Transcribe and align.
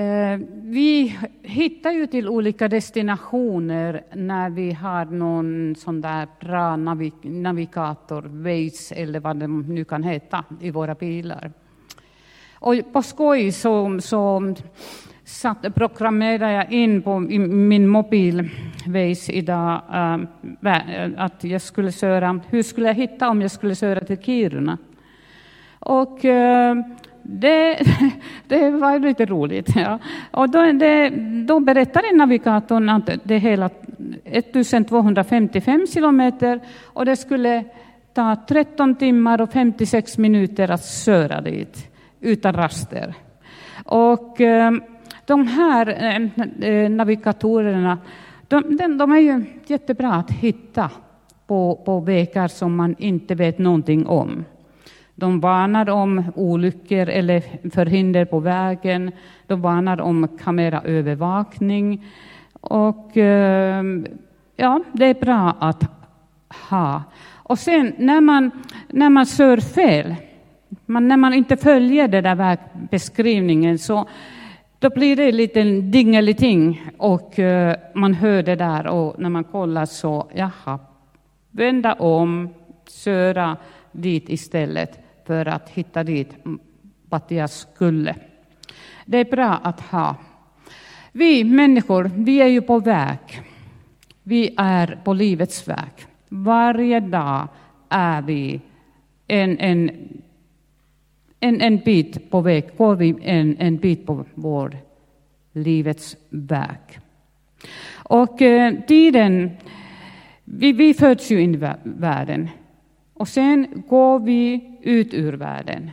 Eh, 0.00 0.38
vi 0.62 1.18
hittar 1.42 1.90
ju 1.90 2.06
till 2.06 2.28
olika 2.28 2.68
destinationer 2.68 4.02
när 4.14 4.50
vi 4.50 4.72
har 4.72 5.04
någon 5.04 5.74
sån 5.76 6.00
där 6.00 6.28
bra 6.40 6.76
navigator, 7.22 8.22
Waze 8.22 8.94
eller 8.94 9.20
vad 9.20 9.36
det 9.36 9.46
nu 9.46 9.84
kan 9.84 10.02
heta, 10.02 10.44
i 10.60 10.70
våra 10.70 10.94
bilar. 10.94 11.52
Och 12.54 12.74
på 12.92 13.02
skoj 13.02 13.52
så, 13.52 14.00
så 14.00 14.54
satt, 15.24 15.74
programmerade 15.74 16.52
jag 16.52 16.72
in 16.72 17.02
på 17.02 17.18
min 17.18 17.88
mobil 17.88 18.50
Waze 18.86 19.32
idag 19.32 19.82
eh, 19.92 21.10
att 21.16 21.44
jag 21.44 21.62
skulle 21.62 21.92
köra, 21.92 22.40
hur 22.48 22.62
skulle 22.62 22.86
jag 22.86 22.94
hitta 22.94 23.28
om 23.28 23.42
jag 23.42 23.50
skulle 23.50 23.74
köra 23.74 24.00
till 24.00 24.22
Kiruna? 24.22 24.78
Och 25.78 26.24
eh, 26.24 26.76
det, 27.30 27.78
det 28.48 28.70
var 28.70 28.98
lite 28.98 29.26
roligt. 29.26 29.76
Ja. 29.76 29.98
Och 30.30 30.50
då, 30.50 30.72
det, 30.72 31.08
då 31.46 31.60
berättade 31.60 32.12
navigatorn 32.12 32.88
att 32.88 33.10
det 33.22 33.34
är 33.34 33.38
hela 33.38 33.70
1255 34.24 35.86
kilometer 35.86 36.60
och 36.84 37.04
det 37.04 37.16
skulle 37.16 37.64
ta 38.14 38.36
13 38.48 38.94
timmar 38.94 39.40
och 39.40 39.52
56 39.52 40.18
minuter 40.18 40.70
att 40.70 40.86
köra 40.86 41.40
dit 41.40 41.90
utan 42.20 42.54
raster. 42.54 43.14
Och 43.84 44.40
ehm, 44.40 44.82
de 45.24 45.46
här 45.46 45.86
ehm, 45.98 46.30
eh, 46.62 46.90
navigatorerna 46.90 47.98
de, 48.48 48.76
de, 48.98 49.12
är 49.12 49.18
ju 49.18 49.44
jättebra 49.66 50.12
att 50.12 50.30
hitta 50.30 50.90
på, 51.46 51.82
på 51.84 52.00
vägar 52.00 52.48
som 52.48 52.76
man 52.76 52.96
inte 52.98 53.34
vet 53.34 53.58
någonting 53.58 54.06
om. 54.06 54.44
De 55.20 55.40
varnar 55.40 55.90
om 55.90 56.24
olyckor 56.34 57.08
eller 57.08 57.42
förhinder 57.70 58.24
på 58.24 58.40
vägen. 58.40 59.12
De 59.46 59.60
varnar 59.60 60.00
om 60.00 60.28
kameraövervakning. 60.44 62.04
Och 62.60 63.16
ehm, 63.16 64.06
ja, 64.56 64.82
det 64.92 65.06
är 65.06 65.14
bra 65.14 65.56
att 65.58 65.84
ha. 66.70 67.02
Och 67.34 67.58
sen 67.58 67.92
när 67.98 68.20
man, 68.20 68.50
när 68.88 69.10
man 69.10 69.26
kör 69.26 69.56
fel, 69.56 70.14
man, 70.86 71.08
när 71.08 71.16
man 71.16 71.34
inte 71.34 71.56
följer 71.56 72.08
den 72.08 72.24
där 72.24 72.34
vägbeskrivningen 72.34 73.78
så 73.78 74.08
då 74.78 74.90
blir 74.90 75.16
det 75.16 75.28
en 75.28 75.36
liten 75.36 75.90
dingeliting 75.90 76.90
och 76.98 77.38
uh, 77.38 77.72
man 77.94 78.14
hör 78.14 78.42
det 78.42 78.56
där 78.56 78.86
och 78.86 79.18
när 79.18 79.28
man 79.28 79.44
kollar 79.44 79.86
så, 79.86 80.30
jaha, 80.34 80.78
vända 81.50 81.92
om, 81.94 82.48
köra 83.04 83.56
dit 83.92 84.28
istället 84.28 84.98
för 85.26 85.48
att 85.48 85.68
hitta 85.68 86.04
dit 86.04 86.28
vart 87.08 87.30
jag 87.30 87.50
skulle. 87.50 88.16
Det 89.06 89.18
är 89.18 89.24
bra 89.24 89.60
att 89.62 89.80
ha. 89.80 90.16
Vi 91.12 91.44
människor, 91.44 92.10
vi 92.14 92.40
är 92.40 92.46
ju 92.46 92.62
på 92.62 92.78
väg. 92.78 93.18
Vi 94.22 94.54
är 94.56 94.98
på 95.04 95.12
livets 95.12 95.68
väg. 95.68 96.06
Varje 96.28 97.00
dag 97.00 97.48
är 97.88 98.22
vi 98.22 98.60
en, 99.26 99.58
en, 99.58 99.90
en, 101.40 101.60
en 101.60 101.78
bit 101.78 102.30
på 102.30 102.40
väg, 102.40 102.70
går 102.76 102.96
vi 102.96 103.14
en, 103.22 103.56
en 103.58 103.76
bit 103.76 104.06
på 104.06 104.24
vår 104.34 104.76
livets 105.52 106.16
väg. 106.28 107.00
Och 107.94 108.42
eh, 108.42 108.74
tiden, 108.86 109.50
vi, 110.44 110.72
vi 110.72 110.94
föds 110.94 111.30
ju 111.30 111.40
in 111.40 111.54
i 111.54 111.68
världen. 111.82 112.48
Och 113.20 113.28
sen 113.28 113.82
går 113.88 114.18
vi 114.18 114.70
ut 114.82 115.14
ur 115.14 115.32
världen. 115.32 115.90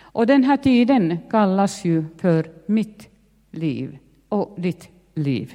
Och 0.00 0.26
den 0.26 0.44
här 0.44 0.56
tiden 0.56 1.18
kallas 1.30 1.84
ju 1.84 2.04
för 2.18 2.46
mitt 2.66 3.08
liv 3.50 3.98
och 4.28 4.54
ditt 4.58 4.88
liv. 5.14 5.54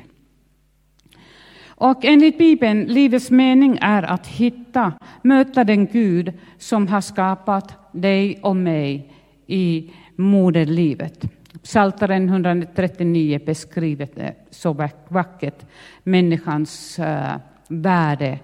Och 1.67 2.05
enligt 2.05 2.37
Bibeln, 2.37 2.83
livets 2.83 3.31
mening 3.31 3.77
är 3.81 4.03
att 4.03 4.27
hitta, 4.27 4.93
möta 5.21 5.63
den 5.63 5.85
Gud 5.85 6.33
som 6.57 6.87
har 6.87 7.01
skapat 7.01 7.93
dig 7.93 8.39
och 8.43 8.55
mig 8.55 9.13
i 9.47 9.91
moderlivet. 10.15 11.25
Psaltaren 11.63 12.29
139 12.29 13.39
beskriver 13.45 14.07
det 14.15 14.35
så 14.49 14.89
vackert, 15.07 15.65
människans 16.03 16.99
eh, 16.99 17.37
värde 17.67 18.39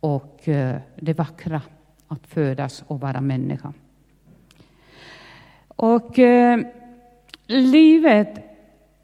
och 0.00 0.48
eh, 0.48 0.76
det 0.96 1.12
vackra 1.12 1.60
att 2.10 2.26
födas 2.26 2.84
och 2.86 3.00
vara 3.00 3.20
människa. 3.20 3.72
Och 5.68 6.18
eh, 6.18 6.60
livet 7.46 8.38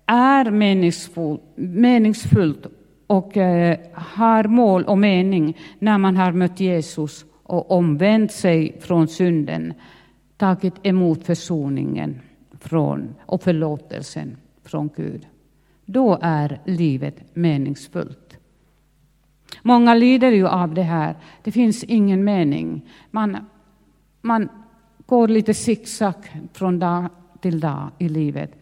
är 0.07 0.51
meningsfull, 0.51 1.39
meningsfullt 1.55 2.67
och 3.07 3.37
eh, 3.37 3.79
har 3.93 4.45
mål 4.45 4.85
och 4.85 4.99
mening 4.99 5.57
när 5.79 5.99
man 5.99 6.17
har 6.17 6.33
mött 6.33 6.61
Jesus 6.61 7.25
och 7.43 7.71
omvänt 7.71 8.33
sig 8.33 8.77
från 8.81 9.09
synden, 9.09 9.75
tagit 10.37 10.75
emot 10.83 11.25
försoningen 11.25 12.21
från, 12.61 13.15
och 13.21 13.43
förlåtelsen 13.43 14.37
från 14.65 14.91
Gud. 14.97 15.27
Då 15.85 16.19
är 16.23 16.61
livet 16.65 17.37
meningsfullt. 17.37 18.26
Många 19.63 19.95
lider 19.95 20.33
ju 20.33 20.47
av 20.49 20.75
det 20.75 20.83
här. 20.83 21.17
Det 21.43 21.53
finns 21.53 21.85
ingen 21.85 22.25
mening. 22.25 22.89
Man, 23.11 23.37
man 24.23 24.49
går 25.07 25.29
lite 25.29 25.55
zigzag 25.55 26.15
från 26.53 26.79
dag 26.79 27.09
till 27.41 27.61
dag 27.61 27.91
i 27.99 28.09
livet. 28.09 28.53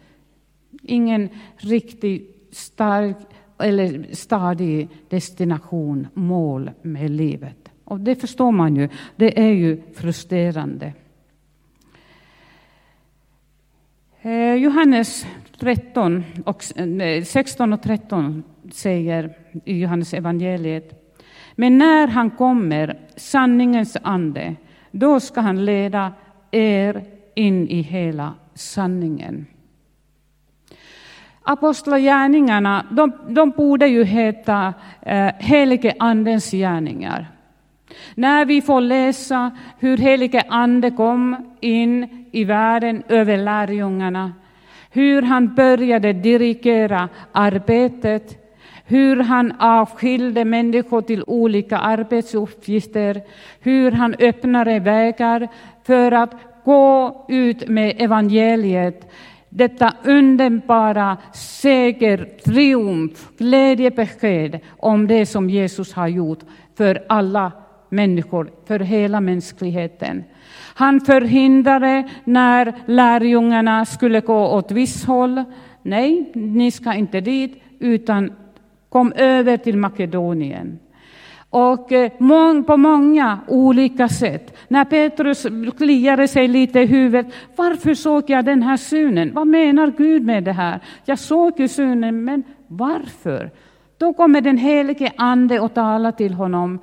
Ingen 0.81 1.29
riktigt 1.57 2.49
stark 2.51 3.17
eller 3.57 4.05
stadig 4.11 4.89
destination, 5.09 6.07
mål 6.13 6.71
med 6.81 7.11
livet. 7.11 7.71
Och 7.83 7.99
det 7.99 8.15
förstår 8.15 8.51
man 8.51 8.75
ju. 8.75 8.89
Det 9.15 9.39
är 9.39 9.51
ju 9.51 9.81
frustrerande. 9.95 10.93
Eh, 14.21 14.53
Johannes 14.53 15.25
13 15.59 16.23
och, 16.45 16.63
16 17.23 17.73
och 17.73 17.81
13 17.81 18.43
säger 18.71 19.33
i 19.65 19.79
Johannes 19.79 20.13
evangeliet. 20.13 21.05
Men 21.55 21.77
när 21.77 22.07
han 22.07 22.31
kommer, 22.31 22.99
sanningens 23.15 23.97
ande, 24.03 24.55
då 24.91 25.19
ska 25.19 25.41
han 25.41 25.65
leda 25.65 26.13
er 26.51 27.03
in 27.35 27.67
i 27.69 27.81
hela 27.81 28.33
sanningen. 28.53 29.45
Apostlagärningarna, 31.43 32.85
de, 32.91 33.11
de 33.29 33.49
borde 33.49 33.87
ju 33.87 34.03
heta 34.03 34.73
eh, 35.01 35.31
helige 35.39 35.93
andens 35.99 36.51
gärningar. 36.51 37.27
När 38.15 38.45
vi 38.45 38.61
får 38.61 38.81
läsa 38.81 39.51
hur 39.79 39.97
helige 39.97 40.43
ande 40.49 40.91
kom 40.91 41.53
in 41.61 42.25
i 42.31 42.43
världen 42.43 43.03
över 43.07 43.37
lärjungarna, 43.37 44.33
hur 44.91 45.21
han 45.21 45.55
började 45.55 46.13
dirigera 46.13 47.09
arbetet, 47.31 48.44
hur 48.85 49.15
han 49.15 49.53
avskilde 49.59 50.45
människor 50.45 51.01
till 51.01 51.23
olika 51.27 51.77
arbetsuppgifter, 51.77 53.21
hur 53.59 53.91
han 53.91 54.15
öppnade 54.19 54.79
vägar 54.79 55.47
för 55.83 56.11
att 56.11 56.33
gå 56.63 57.25
ut 57.29 57.67
med 57.67 57.95
evangeliet. 57.97 59.11
Detta 59.49 59.93
underbara 60.03 61.17
seger, 61.33 62.29
triumf, 62.45 63.29
glädjebesked 63.37 64.59
om 64.77 65.07
det 65.07 65.25
som 65.25 65.49
Jesus 65.49 65.93
har 65.93 66.07
gjort 66.07 66.39
för 66.77 67.03
alla 67.09 67.51
människor, 67.89 68.51
för 68.67 68.79
hela 68.79 69.21
mänskligheten. 69.21 70.23
Han 70.75 71.01
förhindrade 71.01 72.09
när 72.23 72.73
lärjungarna 72.85 73.85
skulle 73.85 74.19
gå 74.19 74.47
åt 74.47 74.71
viss 74.71 75.05
håll. 75.05 75.43
Nej, 75.81 76.31
ni 76.33 76.71
ska 76.71 76.93
inte 76.93 77.21
dit, 77.21 77.63
utan 77.79 78.31
kom 78.95 79.13
över 79.15 79.57
till 79.57 79.77
Makedonien. 79.77 80.79
Och 81.49 81.91
eh, 81.91 82.11
på 82.67 82.77
många 82.77 83.39
olika 83.47 84.09
sätt. 84.09 84.57
När 84.67 84.85
Petrus 84.85 85.47
kliade 85.77 86.27
sig 86.27 86.47
lite 86.47 86.79
i 86.79 86.85
huvudet, 86.85 87.33
varför 87.55 87.93
såg 87.93 88.29
jag 88.29 88.45
den 88.45 88.63
här 88.63 88.77
synen? 88.77 89.33
Vad 89.33 89.47
menar 89.47 89.93
Gud 89.97 90.25
med 90.25 90.43
det 90.43 90.51
här? 90.51 90.79
Jag 91.05 91.19
såg 91.19 91.59
ju 91.59 91.67
synen, 91.67 92.23
men 92.23 92.43
varför? 92.67 93.51
Då 93.97 94.13
kommer 94.13 94.41
den 94.41 94.57
helige 94.57 95.11
Ande 95.17 95.59
och 95.59 95.73
talar 95.73 96.11
till 96.11 96.33
honom. 96.33 96.79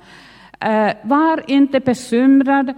Eh, 0.59 0.91
var 1.03 1.41
inte 1.47 1.79
bekymrad, 1.79 2.73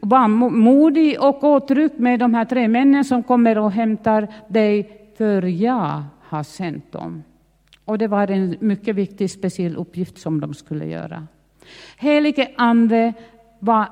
var 0.00 0.28
modig 0.50 1.20
och 1.20 1.40
gå 1.40 1.60
tryggt 1.60 1.98
med 1.98 2.20
de 2.20 2.34
här 2.34 2.44
tre 2.44 2.68
männen 2.68 3.04
som 3.04 3.22
kommer 3.22 3.58
och 3.58 3.72
hämtar 3.72 4.28
dig, 4.48 4.88
för 5.18 5.42
jag 5.42 6.02
har 6.28 6.42
sänt 6.42 6.92
dem. 6.92 7.22
Och 7.84 7.98
det 7.98 8.08
var 8.08 8.30
en 8.30 8.56
mycket 8.60 8.96
viktig 8.96 9.30
speciell 9.30 9.76
uppgift 9.76 10.18
som 10.18 10.40
de 10.40 10.54
skulle 10.54 10.86
göra. 10.86 11.26
Helige 11.96 12.50
Ande 12.56 13.12
var, 13.58 13.88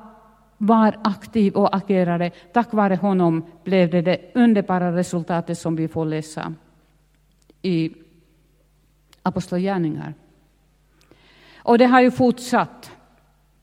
var 0.58 0.98
aktiv 1.04 1.54
och 1.54 1.76
agerade. 1.76 2.30
Tack 2.52 2.72
vare 2.72 2.96
honom 2.96 3.44
blev 3.64 3.90
det 3.90 4.02
det 4.02 4.20
underbara 4.34 4.96
resultatet 4.96 5.58
som 5.58 5.76
vi 5.76 5.88
får 5.88 6.04
läsa. 6.04 6.54
i 7.62 7.94
Apostlagärningar. 9.22 10.14
Och 11.56 11.78
det 11.78 11.86
har 11.86 12.00
ju 12.00 12.10
fortsatt 12.10 12.90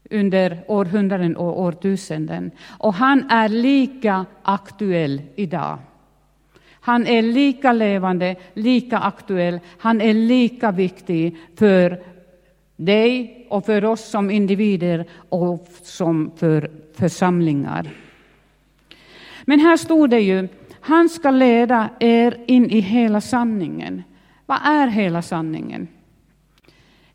under 0.09 0.63
århundraden 0.67 1.37
och 1.37 1.61
årtusenden. 1.61 2.51
Och 2.79 2.93
han 2.93 3.29
är 3.29 3.49
lika 3.49 4.25
aktuell 4.43 5.21
idag. 5.35 5.79
Han 6.81 7.07
är 7.07 7.21
lika 7.21 7.73
levande, 7.73 8.35
lika 8.53 8.97
aktuell, 8.97 9.59
han 9.77 10.01
är 10.01 10.13
lika 10.13 10.71
viktig 10.71 11.37
för 11.55 12.03
dig 12.75 13.45
och 13.49 13.65
för 13.65 13.85
oss 13.85 14.09
som 14.09 14.31
individer 14.31 15.05
och 15.29 15.67
som 15.81 16.31
för 16.37 16.71
församlingar. 16.95 17.89
Men 19.45 19.59
här 19.59 19.77
stod 19.77 20.09
det 20.09 20.19
ju, 20.19 20.47
han 20.81 21.09
ska 21.09 21.31
leda 21.31 21.89
er 21.99 22.37
in 22.47 22.69
i 22.69 22.79
hela 22.79 23.21
sanningen. 23.21 24.03
Vad 24.45 24.59
är 24.63 24.87
hela 24.87 25.21
sanningen? 25.21 25.87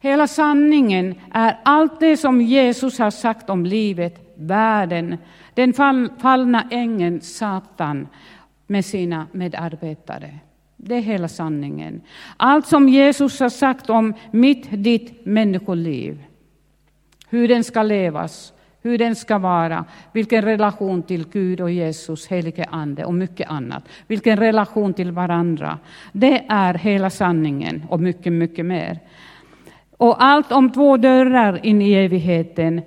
Hela 0.01 0.27
sanningen 0.27 1.15
är 1.33 1.59
allt 1.63 2.01
det 2.01 2.17
som 2.17 2.41
Jesus 2.41 2.99
har 2.99 3.11
sagt 3.11 3.51
om 3.51 3.67
livet, 3.67 4.33
världen, 4.35 5.17
den 5.55 5.73
fallna 6.19 6.69
ängeln 6.71 7.21
Satan 7.21 8.09
med 8.67 8.85
sina 8.85 9.27
medarbetare. 9.33 10.39
Det 10.77 10.95
är 10.95 11.01
hela 11.01 11.29
sanningen. 11.29 12.01
Allt 12.37 12.67
som 12.67 12.89
Jesus 12.89 13.41
har 13.41 13.49
sagt 13.49 13.91
om 13.91 14.15
mitt, 14.31 14.67
ditt 14.71 15.27
människoliv. 15.27 16.25
Hur 17.29 17.49
den 17.49 17.65
ska 17.65 17.83
levas, 17.83 18.53
hur 18.83 18.99
den 18.99 19.17
ska 19.17 19.39
vara, 19.39 19.85
vilken 20.13 20.43
relation 20.43 21.03
till 21.03 21.29
Gud 21.33 21.61
och 21.61 21.71
Jesus, 21.71 22.27
helige 22.27 22.65
Ande 22.71 23.05
och 23.05 23.15
mycket 23.15 23.51
annat. 23.51 23.85
Vilken 24.07 24.37
relation 24.37 24.95
till 24.95 25.13
varandra. 25.13 25.79
Det 26.13 26.45
är 26.49 26.75
hela 26.75 27.11
sanningen 27.11 27.87
och 27.89 28.01
mycket, 28.01 28.33
mycket 28.33 28.67
mer. 28.67 28.99
Och 29.97 30.25
allt 30.25 30.53
om 30.53 30.73
två 30.73 30.97
dörrar 30.97 31.67
in 31.67 31.83
i 31.83 31.93
evigheten. 31.93 32.83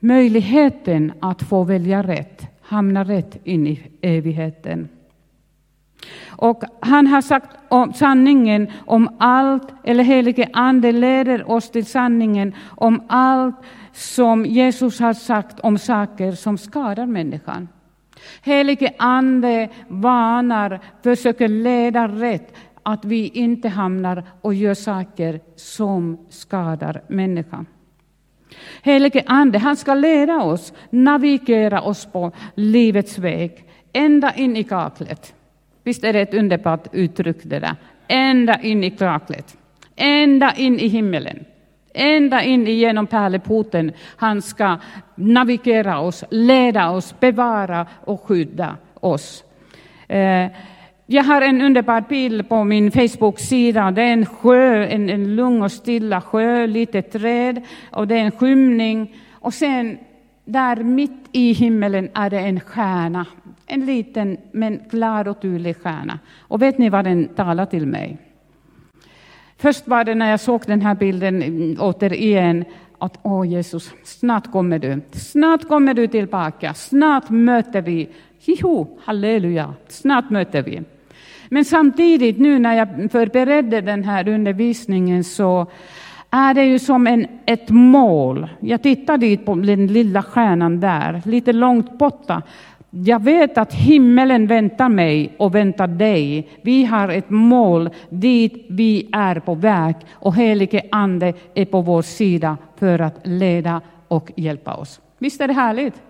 Möjligheten 0.00 1.12
att 1.20 1.42
få 1.42 1.64
välja 1.64 2.02
rätt, 2.02 2.46
hamna 2.60 3.04
rätt 3.04 3.38
in 3.44 3.66
i 3.66 3.80
evigheten. 4.00 4.88
Och 6.28 6.62
han 6.80 7.06
har 7.06 7.20
sagt 7.20 7.56
om 7.68 7.92
sanningen 7.92 8.70
om 8.86 9.16
allt, 9.18 9.74
eller 9.84 10.04
helige 10.04 10.48
Ande 10.52 10.92
leder 10.92 11.50
oss 11.50 11.70
till 11.70 11.86
sanningen 11.86 12.54
om 12.76 13.02
allt 13.08 13.56
som 13.92 14.46
Jesus 14.46 15.00
har 15.00 15.14
sagt 15.14 15.60
om 15.60 15.78
saker 15.78 16.32
som 16.32 16.58
skadar 16.58 17.06
människan. 17.06 17.68
Helige 18.42 18.92
Ande 18.98 19.68
varnar, 19.88 20.80
försöker 21.02 21.48
leda 21.48 22.08
rätt, 22.08 22.54
att 22.82 23.04
vi 23.04 23.28
inte 23.28 23.68
hamnar 23.68 24.24
och 24.40 24.54
gör 24.54 24.74
saker 24.74 25.40
som 25.56 26.18
skadar 26.28 27.02
människan. 27.08 27.66
Helige 28.82 29.22
Ande, 29.26 29.58
han 29.58 29.76
ska 29.76 29.94
leda 29.94 30.42
oss, 30.42 30.72
navigera 30.90 31.80
oss 31.80 32.06
på 32.06 32.32
livets 32.54 33.18
väg, 33.18 33.64
ända 33.92 34.34
in 34.34 34.56
i 34.56 34.64
kaklet. 34.64 35.34
Visst 35.88 36.04
är 36.04 36.12
det 36.12 36.20
ett 36.20 36.34
underbart 36.34 36.86
uttryck 36.92 37.36
det 37.42 37.58
där? 37.58 37.76
Ända 38.08 38.60
in 38.62 38.84
i 38.84 38.90
kraklet, 38.90 39.56
ända 39.96 40.54
in 40.56 40.78
i 40.78 40.88
himmelen. 40.88 41.44
Ända 41.94 42.42
in 42.42 42.66
genom 42.66 43.06
pärleporten. 43.06 43.92
Han 44.16 44.42
ska 44.42 44.76
navigera 45.14 46.00
oss, 46.00 46.24
leda 46.30 46.90
oss, 46.90 47.14
bevara 47.20 47.86
och 48.04 48.22
skydda 48.22 48.76
oss. 48.94 49.44
Eh, 50.08 50.46
jag 51.06 51.24
har 51.24 51.42
en 51.42 51.62
underbar 51.62 52.04
bild 52.08 52.48
på 52.48 52.64
min 52.64 52.90
Facebook-sida. 52.90 53.90
Det 53.90 54.02
är 54.02 54.12
en 54.12 54.26
sjö, 54.26 54.86
en, 54.86 55.10
en 55.10 55.36
lugn 55.36 55.62
och 55.62 55.72
stilla 55.72 56.20
sjö, 56.20 56.66
lite 56.66 57.02
träd 57.02 57.62
och 57.90 58.08
det 58.08 58.14
är 58.14 58.24
en 58.24 58.30
skymning. 58.30 59.14
Och 59.32 59.54
sen 59.54 59.98
där 60.44 60.76
mitt 60.76 61.28
i 61.32 61.52
himmelen 61.52 62.08
är 62.14 62.30
det 62.30 62.40
en 62.40 62.60
stjärna. 62.60 63.26
En 63.70 63.86
liten 63.86 64.36
men 64.52 64.80
klar 64.90 65.28
och 65.28 65.40
tydlig 65.40 65.76
stjärna. 65.76 66.18
Och 66.38 66.62
vet 66.62 66.78
ni 66.78 66.88
vad 66.88 67.04
den 67.04 67.28
talar 67.28 67.66
till 67.66 67.86
mig? 67.86 68.18
Först 69.56 69.88
var 69.88 70.04
det 70.04 70.14
när 70.14 70.30
jag 70.30 70.40
såg 70.40 70.62
den 70.66 70.82
här 70.82 70.94
bilden 70.94 71.42
mm, 71.42 71.76
återigen 71.80 72.64
att 72.98 73.18
åh 73.22 73.48
Jesus, 73.48 73.92
snart 74.04 74.52
kommer 74.52 74.78
du. 74.78 75.00
Snart 75.12 75.68
kommer 75.68 75.94
du 75.94 76.06
tillbaka. 76.06 76.74
Snart 76.74 77.30
möter 77.30 77.82
vi. 77.82 78.08
Jo, 78.44 78.98
halleluja, 79.04 79.74
snart 79.88 80.30
möter 80.30 80.62
vi. 80.62 80.82
Men 81.48 81.64
samtidigt 81.64 82.38
nu 82.38 82.58
när 82.58 82.74
jag 82.74 83.12
förberedde 83.12 83.80
den 83.80 84.04
här 84.04 84.28
undervisningen 84.28 85.24
så 85.24 85.66
är 86.30 86.54
det 86.54 86.64
ju 86.64 86.78
som 86.78 87.06
en, 87.06 87.26
ett 87.46 87.70
mål. 87.70 88.48
Jag 88.60 88.82
tittar 88.82 89.18
dit 89.18 89.46
på 89.46 89.54
den 89.54 89.86
lilla 89.86 90.22
stjärnan 90.22 90.80
där, 90.80 91.22
lite 91.24 91.52
långt 91.52 91.98
borta. 91.98 92.42
Jag 92.90 93.22
vet 93.22 93.58
att 93.58 93.74
himmelen 93.74 94.46
väntar 94.46 94.88
mig 94.88 95.34
och 95.38 95.54
väntar 95.54 95.86
dig. 95.86 96.48
Vi 96.62 96.84
har 96.84 97.08
ett 97.08 97.30
mål 97.30 97.90
dit 98.10 98.66
vi 98.68 99.08
är 99.12 99.40
på 99.40 99.54
väg 99.54 99.94
och 100.10 100.36
helige 100.36 100.82
Ande 100.92 101.34
är 101.54 101.64
på 101.64 101.80
vår 101.80 102.02
sida 102.02 102.56
för 102.76 102.98
att 102.98 103.26
leda 103.26 103.80
och 104.08 104.32
hjälpa 104.36 104.74
oss. 104.74 105.00
Visst 105.18 105.40
är 105.40 105.48
det 105.48 105.54
härligt? 105.54 106.02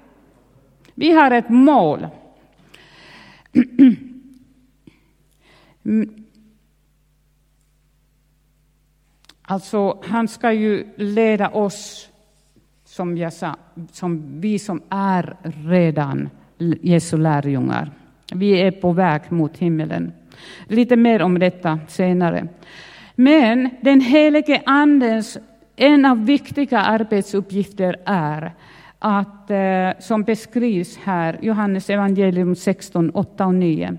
Vi 0.95 1.13
har 1.13 1.31
ett 1.31 1.49
mål. 1.49 2.07
Alltså, 9.51 9.99
han 10.05 10.29
ska 10.29 10.53
ju 10.53 10.87
leda 10.97 11.49
oss, 11.49 12.09
som 12.85 13.17
jag 13.17 13.33
sa, 13.33 13.57
som 13.93 14.41
vi 14.41 14.59
som 14.59 14.83
är 14.89 15.37
redan 15.43 16.29
Jesu 16.59 17.17
lärjungar. 17.17 17.91
Vi 18.33 18.61
är 18.61 18.71
på 18.71 18.93
väg 18.93 19.23
mot 19.29 19.59
himmelen. 19.59 20.13
Lite 20.67 20.97
mer 20.97 21.23
om 21.23 21.39
detta 21.39 21.79
senare. 21.89 22.49
Men 23.15 23.71
den 23.81 24.01
helige 24.01 24.63
Andens 24.67 25.39
en 25.77 26.05
av 26.05 26.27
viktiga 26.27 26.81
arbetsuppgifter 26.81 27.97
är 28.05 28.53
att, 28.99 29.51
eh, 29.51 30.01
som 30.01 30.23
beskrivs 30.23 30.99
här, 31.05 31.39
Johannes 31.43 31.91
evangelium 31.91 32.57
16, 32.57 33.11
8 33.11 33.47
och 33.47 33.55
9. 33.55 33.97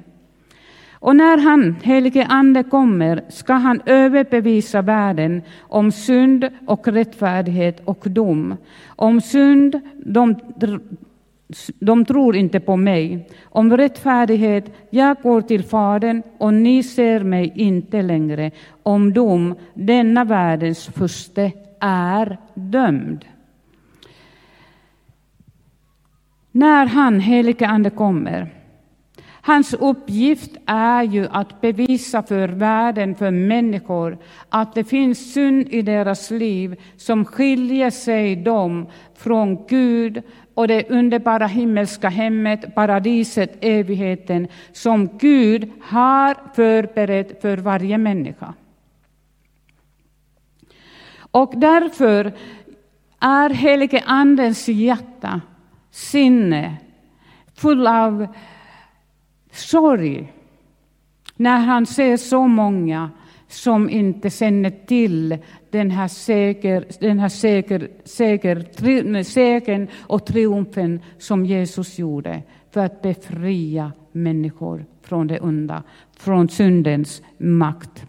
Och 1.01 1.15
när 1.15 1.37
han, 1.37 1.75
helige 1.83 2.25
Ande, 2.25 2.63
kommer 2.63 3.21
ska 3.29 3.53
han 3.53 3.81
överbevisa 3.85 4.81
världen 4.81 5.41
om 5.59 5.91
synd 5.91 6.49
och 6.67 6.87
rättfärdighet 6.87 7.81
och 7.85 8.03
dom. 8.03 8.57
Om 8.87 9.21
synd, 9.21 9.79
de, 10.05 10.35
de 11.79 12.05
tror 12.05 12.35
inte 12.35 12.59
på 12.59 12.75
mig. 12.75 13.29
Om 13.43 13.77
rättfärdighet, 13.77 14.73
jag 14.89 15.17
går 15.21 15.41
till 15.41 15.63
Fadern 15.63 16.23
och 16.37 16.53
ni 16.53 16.83
ser 16.83 17.23
mig 17.23 17.53
inte 17.55 18.01
längre. 18.01 18.51
Om 18.83 19.13
dom, 19.13 19.55
denna 19.73 20.23
världens 20.23 20.85
furste 20.85 21.51
är 21.79 22.37
dömd. 22.53 23.25
När 26.51 26.85
han, 26.85 27.19
helige 27.19 27.67
Ande, 27.67 27.89
kommer 27.89 28.59
Hans 29.41 29.73
uppgift 29.73 30.51
är 30.65 31.03
ju 31.03 31.27
att 31.31 31.61
bevisa 31.61 32.23
för 32.23 32.47
världen, 32.47 33.15
för 33.15 33.31
människor, 33.31 34.17
att 34.49 34.75
det 34.75 34.83
finns 34.83 35.33
synd 35.33 35.67
i 35.69 35.81
deras 35.81 36.31
liv 36.31 36.75
som 36.97 37.25
skiljer 37.25 37.89
sig 37.89 38.35
dem 38.35 38.87
från 39.15 39.65
Gud 39.67 40.21
och 40.59 40.67
det 40.67 40.89
underbara 40.89 41.47
himmelska 41.47 42.09
hemmet, 42.09 42.75
paradiset, 42.75 43.57
evigheten, 43.61 44.47
som 44.71 45.17
Gud 45.17 45.71
har 45.81 46.37
förberett 46.55 47.41
för 47.41 47.57
varje 47.57 47.97
människa. 47.97 48.53
Och 51.31 51.53
därför 51.55 52.33
är 53.19 53.49
helige 53.49 54.03
Andens 54.05 54.67
hjärta, 54.67 55.41
sinne, 55.91 56.77
full 57.55 57.87
av 57.87 58.27
sorg 59.51 60.33
när 61.35 61.59
han 61.59 61.85
ser 61.85 62.17
så 62.17 62.47
många 62.47 63.09
som 63.49 63.89
inte 63.89 64.29
känner 64.29 64.69
till 64.85 65.37
den 65.69 65.91
här, 65.91 66.07
seger, 66.07 66.85
den 66.99 67.19
här 67.19 67.29
seger, 67.29 67.89
seger, 68.03 68.61
tri, 68.61 69.23
segern 69.23 69.87
och 69.97 70.25
triumfen 70.25 70.99
som 71.17 71.45
Jesus 71.45 71.99
gjorde 71.99 72.43
för 72.71 72.85
att 72.85 73.01
befria 73.01 73.91
människor 74.11 74.85
från 75.01 75.27
det 75.27 75.39
onda, 75.39 75.83
från 76.17 76.49
syndens 76.49 77.21
makt. 77.37 78.05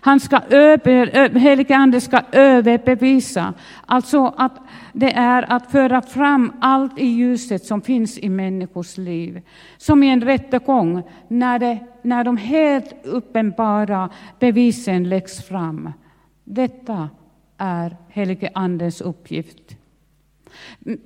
Han 0.00 0.20
ska 0.20 0.40
över, 0.50 1.28
helige 1.38 1.76
Ande 1.76 2.00
ska 2.00 2.20
överbevisa, 2.32 3.54
alltså 3.86 4.34
att 4.36 4.58
det 4.92 5.12
är 5.12 5.52
att 5.52 5.70
föra 5.70 6.02
fram 6.02 6.52
allt 6.60 6.98
i 6.98 7.06
ljuset 7.06 7.64
som 7.64 7.82
finns 7.82 8.18
i 8.18 8.28
människors 8.28 8.98
liv. 8.98 9.42
Som 9.76 10.02
i 10.02 10.08
en 10.08 10.20
rättegång, 10.20 11.02
när, 11.28 11.58
det, 11.58 11.78
när 12.02 12.24
de 12.24 12.36
helt 12.36 12.94
uppenbara 13.04 14.10
bevisen 14.38 15.08
läggs 15.08 15.44
fram. 15.44 15.92
Detta 16.44 17.08
är 17.58 17.96
helige 18.08 18.50
Andens 18.54 19.00
uppgift. 19.00 19.76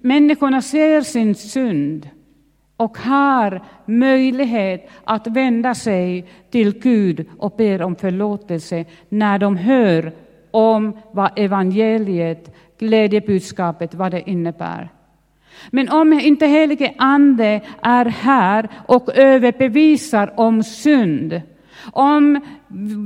Människorna 0.00 0.62
ser 0.62 1.02
sin 1.02 1.35
synd 1.35 2.09
och 2.81 2.99
har 2.99 3.63
möjlighet 3.85 4.91
att 5.05 5.27
vända 5.27 5.75
sig 5.75 6.25
till 6.51 6.79
Gud 6.79 7.27
och 7.39 7.55
be 7.57 7.85
om 7.85 7.97
förlåtelse 7.97 8.85
när 9.09 9.39
de 9.39 9.57
hör 9.57 10.13
om 10.51 10.99
vad 11.13 11.31
evangeliet, 11.37 12.55
glädjebudskapet, 12.79 13.95
vad 13.95 14.13
det 14.13 14.31
innebär. 14.31 14.89
Men 15.71 15.89
om 15.89 16.13
inte 16.13 16.47
helige 16.47 16.95
Ande 16.99 17.61
är 17.83 18.05
här 18.05 18.69
och 18.87 19.17
överbevisar 19.17 20.33
om 20.37 20.63
synd, 20.63 21.41
om 21.93 22.41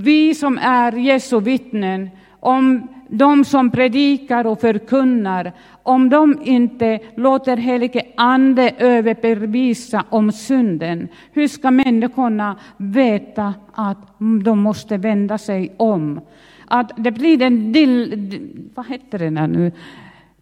vi 0.05 0.35
som 0.35 0.59
är 0.59 0.93
Jesu 0.93 1.41
vittnen, 1.41 2.11
om 2.45 2.89
de 3.09 3.45
som 3.45 3.71
predikar 3.71 4.47
och 4.47 4.61
förkunnar, 4.61 5.53
om 5.83 6.11
de 6.11 6.39
inte 6.43 6.99
låter 7.17 7.57
helige 7.57 8.03
Ande 8.17 8.71
överbevisa 8.79 10.05
om 10.09 10.33
synden, 10.33 11.09
hur 11.33 11.49
ska 11.49 11.71
människorna 11.71 12.57
veta 12.77 13.55
att 13.73 13.99
de 14.45 14.59
måste 14.59 14.97
vända 14.97 15.39
sig 15.39 15.75
om? 15.77 16.21
Att 16.67 16.91
det 16.97 17.11
blir 17.11 17.43
en 17.43 17.73
dill, 17.73 18.71
vad 18.75 18.87
heter 18.87 19.19
det 19.19 19.31
nu? 19.31 19.73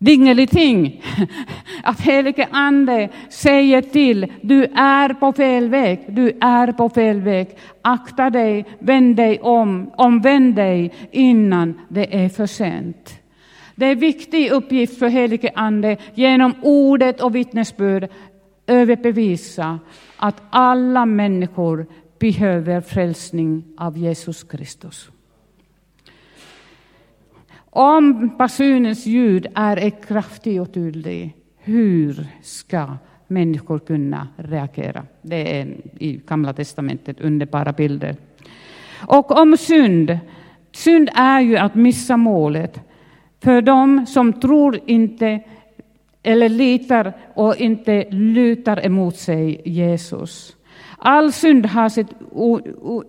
Dingeliting. 0.02 1.02
Att 1.82 2.00
helige 2.00 2.49
Ande 2.50 3.09
säger 3.28 3.82
till, 3.82 4.32
du 4.40 4.64
är 4.64 5.14
på 5.14 5.32
fel 5.32 5.68
väg, 5.68 6.04
du 6.09 6.38
är 6.40 6.73
på 6.73 6.88
fel 6.88 7.21
väg. 7.21 7.49
Akta 7.82 8.30
dig, 8.30 8.64
vänd 8.78 9.16
dig 9.16 9.40
om, 9.40 9.90
omvänd 9.97 10.54
dig 10.54 10.92
innan 11.11 11.80
det 11.88 12.25
är 12.25 12.28
för 12.28 12.47
sent. 12.47 13.18
Det 13.75 13.87
är 13.87 13.92
en 13.92 13.99
viktig 13.99 14.50
uppgift 14.50 14.99
för 14.99 15.09
helige 15.09 15.50
Ande 15.54 15.97
genom 16.14 16.54
ordet 16.62 17.21
och 17.21 17.35
vittnesbörd 17.35 18.09
överbevisa 18.66 19.78
att 20.16 20.42
alla 20.50 21.06
människor 21.06 21.87
behöver 22.18 22.80
frälsning 22.80 23.64
av 23.76 23.99
Jesus 23.99 24.42
Kristus. 24.42 25.12
Om 27.75 28.31
basunens 28.38 29.07
ljud 29.07 29.47
är 29.55 29.91
kraftigt 29.91 30.61
och 30.61 30.73
tydligt, 30.73 31.37
hur 31.59 32.26
ska 32.43 32.97
människor 33.26 33.79
kunna 33.79 34.29
reagera? 34.37 35.02
Det 35.23 35.61
är 35.61 35.67
i 35.99 36.21
Gamla 36.26 36.52
testamentet 36.52 37.21
underbara 37.21 37.73
bilder. 37.73 38.17
Och 39.07 39.31
om 39.31 39.57
synd. 39.57 40.19
Synd 40.73 41.11
är 41.14 41.41
ju 41.41 41.57
att 41.57 41.75
missa 41.75 42.17
målet. 42.17 42.81
För 43.43 43.62
dem 43.62 44.07
som 44.07 44.33
tror 44.33 44.81
inte 44.87 45.41
eller 46.23 46.49
litar 46.49 47.12
och 47.35 47.57
inte 47.57 48.11
lutar 48.11 48.87
emot 48.87 49.17
sig 49.17 49.62
Jesus. 49.64 50.57
All 50.99 51.33
synd 51.33 51.67
har 51.67 51.88
sitt 51.88 52.11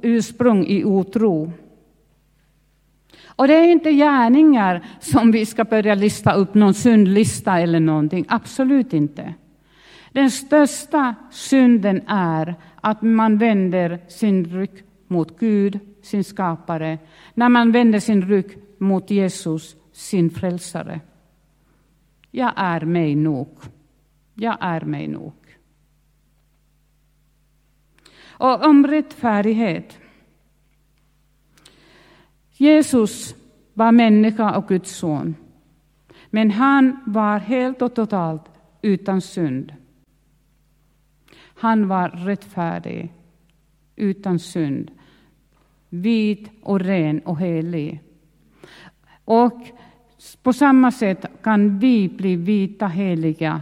ursprung 0.02 0.66
i 0.66 0.84
otro. 0.84 1.52
Och 3.36 3.48
det 3.48 3.54
är 3.54 3.72
inte 3.72 3.92
gärningar 3.92 4.86
som 5.00 5.32
vi 5.32 5.46
ska 5.46 5.64
börja 5.64 5.96
lista 5.96 6.34
upp 6.34 6.54
någon 6.54 6.74
syndlista 6.74 7.60
eller 7.60 7.80
någonting. 7.80 8.26
Absolut 8.28 8.94
inte. 8.94 9.34
Den 10.12 10.32
största 10.32 11.16
synden 11.32 12.02
är 12.08 12.56
att 12.82 13.02
man 13.02 13.38
vänder 13.38 14.00
sin 14.08 14.46
rygg 14.46 14.84
mot 15.08 15.40
Gud, 15.40 15.80
sin 16.02 16.24
skapare, 16.24 17.00
när 17.34 17.50
man 17.50 17.72
vänder 17.72 18.00
sin 18.00 18.22
rygg 18.22 18.58
mot 18.78 19.12
Jesus, 19.12 19.76
sin 19.94 20.30
frälsare. 20.30 21.00
Jag 22.32 22.54
är 22.56 22.82
mig 22.82 23.16
nog. 23.16 23.58
Jag 24.34 24.58
är 24.60 24.82
mig 24.82 25.08
nog. 25.08 25.34
Och 28.28 28.66
om 28.66 28.88
rättfärdighet. 28.88 30.00
Jesus 32.54 33.36
var 33.74 33.92
människa 33.92 34.58
och 34.58 34.68
Guds 34.68 34.96
son. 34.96 35.36
Men 36.30 36.52
han 36.52 37.00
var 37.06 37.40
helt 37.40 37.82
och 37.82 37.96
totalt 37.96 38.42
utan 38.82 39.22
synd. 39.22 39.74
Han 41.56 41.88
var 41.88 42.10
rättfärdig, 42.10 43.14
utan 43.96 44.40
synd, 44.40 44.92
vit 45.90 46.50
och 46.62 46.80
ren 46.80 47.20
och 47.20 47.40
helig. 47.40 48.02
Och 49.26 49.62
på 50.44 50.54
samma 50.54 50.92
sätt 50.92 51.26
kan 51.42 51.80
vi 51.80 52.10
bli 52.10 52.36
vita 52.36 52.88
heliga 52.88 53.62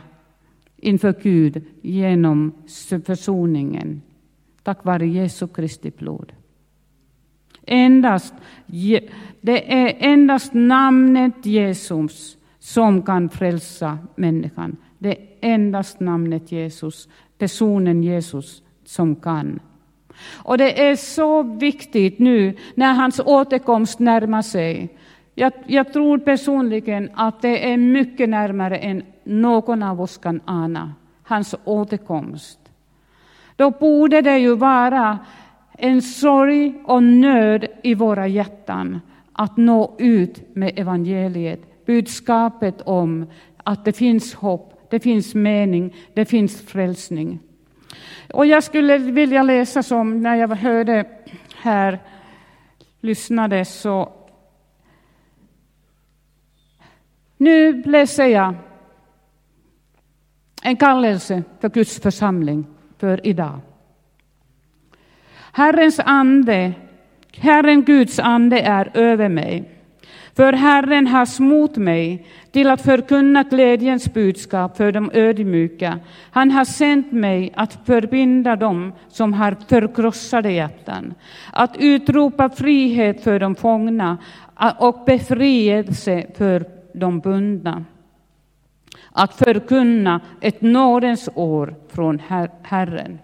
inför 0.77 1.15
Gud 1.21 1.63
genom 1.81 2.51
försoningen, 3.05 4.01
tack 4.63 4.85
vare 4.85 5.07
Jesu 5.07 5.47
Kristi 5.47 5.91
blod. 5.91 6.33
Endast, 7.71 8.33
det 9.41 9.73
är 9.73 9.95
endast 9.99 10.53
namnet 10.53 11.45
Jesus 11.45 12.37
som 12.59 13.01
kan 13.01 13.29
frälsa 13.29 13.97
människan. 14.15 14.77
Det 14.97 15.09
är 15.09 15.17
endast 15.41 15.99
namnet 15.99 16.51
Jesus, 16.51 17.07
personen 17.37 18.03
Jesus, 18.03 18.63
som 18.85 19.15
kan. 19.15 19.59
Och 20.33 20.57
det 20.57 20.87
är 20.87 20.95
så 20.95 21.43
viktigt 21.43 22.19
nu 22.19 22.57
när 22.75 22.93
hans 22.93 23.19
återkomst 23.19 23.99
närmar 23.99 24.41
sig. 24.41 24.89
Jag, 25.35 25.53
jag, 25.65 25.93
tror 25.93 26.17
personligen 26.17 27.09
att 27.15 27.41
det 27.41 27.71
är 27.71 27.77
mycket 27.77 28.29
närmare 28.29 28.77
än 28.77 29.03
någon 29.23 29.83
av 29.83 30.01
oss 30.01 30.17
kan 30.17 30.41
ana, 30.45 30.93
hans 31.23 31.55
återkomst. 31.63 32.59
Då 33.55 33.71
borde 33.71 34.21
det 34.21 34.37
ju 34.37 34.55
vara 34.55 35.19
en 35.83 36.01
sorg 36.01 36.73
och 36.85 37.03
nöd 37.03 37.67
i 37.83 37.93
våra 37.93 38.27
hjärtan 38.27 39.01
att 39.33 39.57
nå 39.57 39.95
ut 39.99 40.55
med 40.55 40.79
evangeliet, 40.79 41.85
budskapet 41.85 42.81
om 42.81 43.25
att 43.57 43.85
det 43.85 43.93
finns 43.93 44.33
hopp, 44.33 44.87
det 44.89 44.99
finns 44.99 45.35
mening, 45.35 45.95
det 46.13 46.25
finns 46.25 46.61
frälsning. 46.61 47.39
Och 48.33 48.45
jag 48.45 48.63
skulle 48.63 48.97
vilja 48.97 49.43
läsa 49.43 49.83
som 49.83 50.21
när 50.21 50.35
jag 50.35 50.55
hörde 50.55 51.05
här, 51.55 51.99
lyssnade 52.99 53.65
så. 53.65 54.11
Nu 57.37 57.83
läser 57.83 58.25
jag 58.25 58.55
en 60.63 60.77
kallelse 60.77 61.43
för 61.59 61.69
Guds 61.69 61.99
församling 61.99 62.65
för 62.97 63.27
idag. 63.27 63.59
Herrens 65.53 65.99
ande, 65.99 66.73
Herren 67.37 67.83
Guds 67.83 68.19
ande 68.19 68.59
är 68.59 68.91
över 68.93 69.29
mig. 69.29 69.63
För 70.35 70.53
Herren 70.53 71.07
har 71.07 71.25
smort 71.25 71.75
mig 71.75 72.25
till 72.51 72.69
att 72.69 72.81
förkunna 72.81 73.43
glädjens 73.43 74.13
budskap 74.13 74.77
för 74.77 74.91
de 74.91 75.11
ödmjuka. 75.13 75.99
Han 76.31 76.51
har 76.51 76.65
sänt 76.65 77.11
mig 77.11 77.53
att 77.55 77.79
förbinda 77.85 78.55
dem 78.55 78.93
som 79.09 79.33
har 79.33 79.55
förkrossade 79.67 80.51
hjärtan, 80.51 81.13
att 81.53 81.75
utropa 81.79 82.49
frihet 82.49 83.23
för 83.23 83.39
de 83.39 83.55
fångna 83.55 84.17
och 84.79 85.03
befrielse 85.05 86.25
för 86.37 86.65
de 86.93 87.19
bundna. 87.19 87.85
Att 89.11 89.33
förkunna 89.33 90.21
ett 90.41 90.61
nådens 90.61 91.29
år 91.35 91.75
från 91.89 92.21
Herren. 92.63 93.19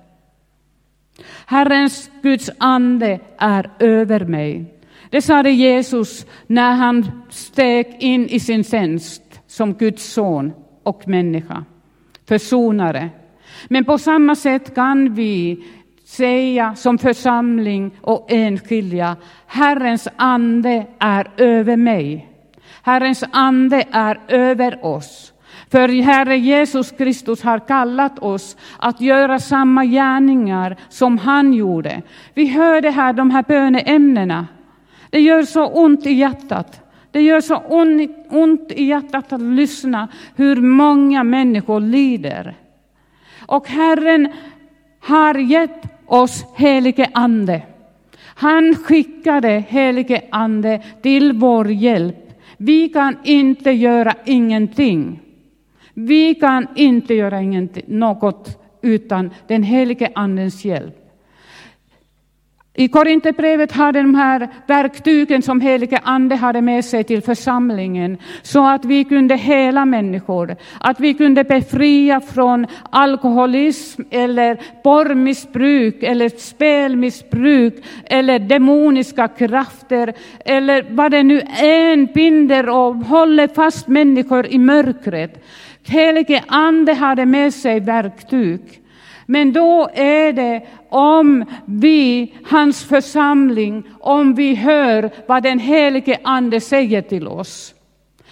Herrens 1.45 2.12
Guds 2.21 2.50
ande 2.57 3.19
är 3.38 3.69
över 3.79 4.25
mig. 4.25 4.65
Det 5.09 5.21
sade 5.21 5.51
Jesus 5.51 6.25
när 6.47 6.71
han 6.71 7.12
steg 7.29 7.95
in 8.00 8.27
i 8.27 8.39
sin 8.39 8.63
tjänst 8.63 9.41
som 9.47 9.74
Guds 9.74 10.13
son 10.13 10.53
och 10.83 11.07
människa, 11.07 11.65
försonare. 12.27 13.09
Men 13.67 13.86
på 13.86 13.97
samma 13.97 14.36
sätt 14.36 14.75
kan 14.75 15.13
vi 15.13 15.63
säga 16.05 16.75
som 16.75 16.97
församling 16.97 17.91
och 18.01 18.31
enskilda, 18.31 19.15
Herrens 19.47 20.07
ande 20.15 20.86
är 21.00 21.31
över 21.38 21.75
mig. 21.75 22.27
Herrens 22.81 23.24
ande 23.31 23.83
är 23.91 24.19
över 24.27 24.86
oss. 24.86 25.33
För 25.71 26.01
Herre 26.01 26.38
Jesus 26.38 26.91
Kristus 26.91 27.43
har 27.43 27.59
kallat 27.59 28.19
oss 28.19 28.57
att 28.79 29.01
göra 29.01 29.39
samma 29.39 29.86
gärningar 29.86 30.75
som 30.89 31.17
han 31.17 31.53
gjorde. 31.53 32.01
Vi 32.33 32.47
hörde 32.47 32.89
här 32.89 33.13
de 33.13 33.31
här 33.31 33.43
böneämnena. 33.47 34.47
Det 35.09 35.19
gör 35.19 35.43
så 35.43 35.67
ont 35.67 36.05
i 36.05 36.12
hjärtat. 36.12 36.81
Det 37.12 37.21
gör 37.21 37.41
så 37.41 37.57
ont 38.29 38.71
i 38.71 38.83
hjärtat 38.83 39.33
att 39.33 39.41
lyssna 39.41 40.07
hur 40.36 40.55
många 40.55 41.24
människor 41.24 41.79
lider. 41.79 42.55
Och 43.45 43.67
Herren 43.67 44.27
har 45.00 45.36
gett 45.36 45.83
oss 46.05 46.45
helige 46.55 47.09
Ande. 47.13 47.62
Han 48.19 48.75
skickade 48.75 49.63
helige 49.67 50.21
Ande 50.31 50.83
till 51.01 51.33
vår 51.33 51.71
hjälp. 51.71 52.41
Vi 52.57 52.89
kan 52.89 53.17
inte 53.24 53.71
göra 53.71 54.13
ingenting. 54.25 55.19
Vi 55.99 56.35
kan 56.35 56.67
inte 56.75 57.13
göra 57.13 57.39
något 57.87 58.61
utan 58.81 59.29
den 59.47 59.63
helige 59.63 60.11
Andens 60.15 60.65
hjälp. 60.65 60.95
I 62.73 62.87
Korinthierbrevet 62.87 63.71
har 63.71 63.91
de 63.91 64.15
här 64.15 64.49
verktygen 64.67 65.41
som 65.41 65.61
helige 65.61 65.99
Ande 66.03 66.35
hade 66.35 66.61
med 66.61 66.85
sig 66.85 67.03
till 67.03 67.21
församlingen, 67.21 68.17
så 68.41 68.67
att 68.67 68.85
vi 68.85 69.03
kunde 69.03 69.35
hela 69.35 69.85
människor, 69.85 70.55
att 70.79 70.99
vi 70.99 71.13
kunde 71.13 71.43
befria 71.43 72.21
från 72.21 72.67
alkoholism 72.89 74.01
eller 74.11 74.55
porrmissbruk 74.83 76.03
eller 76.03 76.29
spelmissbruk 76.29 77.73
eller 78.05 78.39
demoniska 78.39 79.27
krafter 79.27 80.13
eller 80.45 80.85
vad 80.89 81.11
det 81.11 81.23
nu 81.23 81.41
än 81.61 82.05
binder 82.05 82.69
och 82.69 82.95
håller 82.95 83.47
fast 83.47 83.87
människor 83.87 84.47
i 84.47 84.57
mörkret. 84.57 85.43
Helige 85.89 86.44
Ande 86.48 86.94
hade 86.94 87.25
med 87.25 87.53
sig 87.53 87.79
verktyg. 87.79 88.62
Men 89.25 89.53
då 89.53 89.89
är 89.94 90.34
det 90.34 90.62
om 90.89 91.46
vi, 91.65 92.34
hans 92.46 92.84
församling, 92.84 93.84
om 94.00 94.36
vi 94.36 94.56
hör 94.56 95.12
vad 95.27 95.44
den 95.44 95.60
helige 95.60 96.17
Ande 96.24 96.62
säger 96.62 97.01
till 97.01 97.27
oss. 97.27 97.74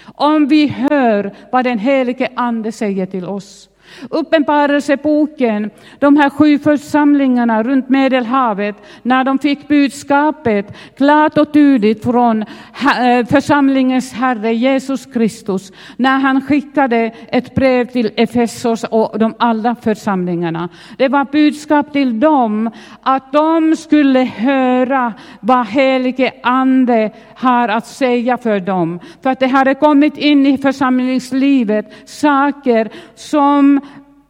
Om 0.06 0.48
vi 0.48 0.68
hör 0.68 1.36
vad 1.52 1.64
den 1.64 1.80
helige 1.80 2.30
Ande 2.36 2.72
säger 2.72 3.06
till 3.06 3.26
oss. 3.26 3.70
Uppenbarelseboken, 4.10 5.70
de 6.00 6.18
här 6.18 6.30
sju 6.30 6.60
församlingarna 6.60 7.64
runt 7.64 7.90
Medelhavet, 7.90 8.76
när 9.04 9.24
de 9.24 9.40
fick 9.40 9.68
budskapet 9.68 10.78
klart 10.98 11.38
och 11.38 11.54
tydligt 11.54 12.04
från 12.04 12.42
eh, 12.42 13.26
församlingens 13.30 14.14
Herre 14.14 14.54
Jesus 14.54 15.06
Kristus, 15.06 15.72
när 15.98 16.20
han 16.20 16.42
skickade 16.42 17.12
ett 17.28 17.56
brev 17.56 17.86
till 17.86 18.12
Efesos 18.16 18.84
och 18.84 19.20
de 19.20 19.36
alla 19.40 19.76
församlingarna. 19.76 20.70
Det 20.98 21.08
var 21.08 21.26
budskap 21.26 21.94
till 21.94 22.20
dem 22.20 22.70
att 23.02 23.34
de 23.34 23.76
skulle 23.76 24.20
höra 24.20 25.14
vad 25.40 25.68
helige 25.68 26.32
Ande 26.44 27.12
har 27.36 27.70
att 27.70 27.88
säga 27.88 28.38
för 28.38 28.60
dem. 28.60 29.00
För 29.24 29.30
att 29.30 29.40
det 29.40 29.48
hade 29.48 29.74
kommit 29.74 30.18
in 30.18 30.46
i 30.46 30.58
församlingslivet 30.58 31.94
saker 32.06 32.90
som 33.16 33.75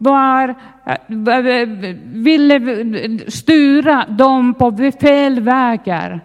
var, 0.06 0.56
eh, 0.86 1.68
ville 2.04 2.60
styra 3.28 4.06
dem 4.06 4.54
på 4.54 4.92
fel 5.02 5.40
vägar. 5.40 6.22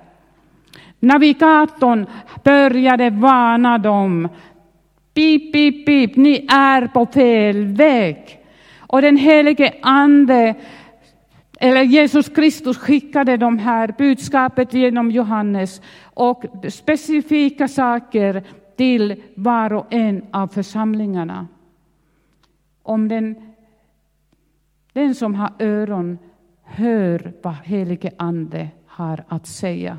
Navigatorn 1.00 2.06
började 2.44 3.10
varna 3.10 3.78
dem. 3.78 4.28
Pip, 5.14 5.52
pip, 5.52 5.87
pip, 5.87 6.16
ni 6.16 6.46
är 6.49 6.87
på 6.87 7.06
fel 7.06 7.64
väg. 7.64 8.40
Och 8.78 9.02
den 9.02 9.16
helige 9.16 9.75
Ande, 9.82 10.54
eller 11.60 11.82
Jesus 11.82 12.28
Kristus 12.28 12.78
skickade 12.78 13.37
de 13.37 13.58
här 13.58 13.94
budskapet 13.99 14.75
genom 14.75 15.10
Johannes 15.10 15.82
och 16.14 16.44
specifika 16.68 17.68
saker 17.68 18.42
till 18.76 19.22
var 19.34 19.72
och 19.72 19.87
en 19.90 20.22
av 20.30 20.49
församlingarna. 20.49 21.49
Om 22.82 23.08
den 23.08 23.50
den 24.92 25.14
som 25.14 25.35
har 25.35 25.52
öron 25.59 26.18
hör 26.64 27.32
vad 27.42 27.54
helige 27.54 28.11
Ande 28.16 28.68
har 28.87 29.25
att 29.28 29.47
säga. 29.47 29.99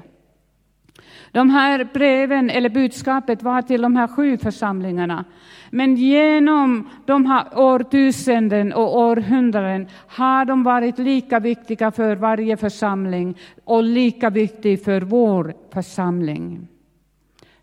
De 1.31 1.49
här 1.49 1.87
breven, 1.93 2.49
eller 2.49 2.69
budskapet, 2.69 3.43
var 3.43 3.61
till 3.61 3.81
de 3.81 3.95
här 3.95 4.07
sju 4.07 4.37
församlingarna. 4.37 5.25
Men 5.69 5.95
genom 5.95 6.89
de 7.05 7.25
här 7.25 7.45
årtusenden 7.55 8.73
och 8.73 8.97
århundraden 8.97 9.87
har 10.07 10.45
de 10.45 10.63
varit 10.63 10.99
lika 10.99 11.39
viktiga 11.39 11.91
för 11.91 12.15
varje 12.15 12.57
församling 12.57 13.37
och 13.63 13.83
lika 13.83 14.29
viktiga 14.29 14.77
för 14.77 15.01
vår 15.01 15.53
församling. 15.73 16.67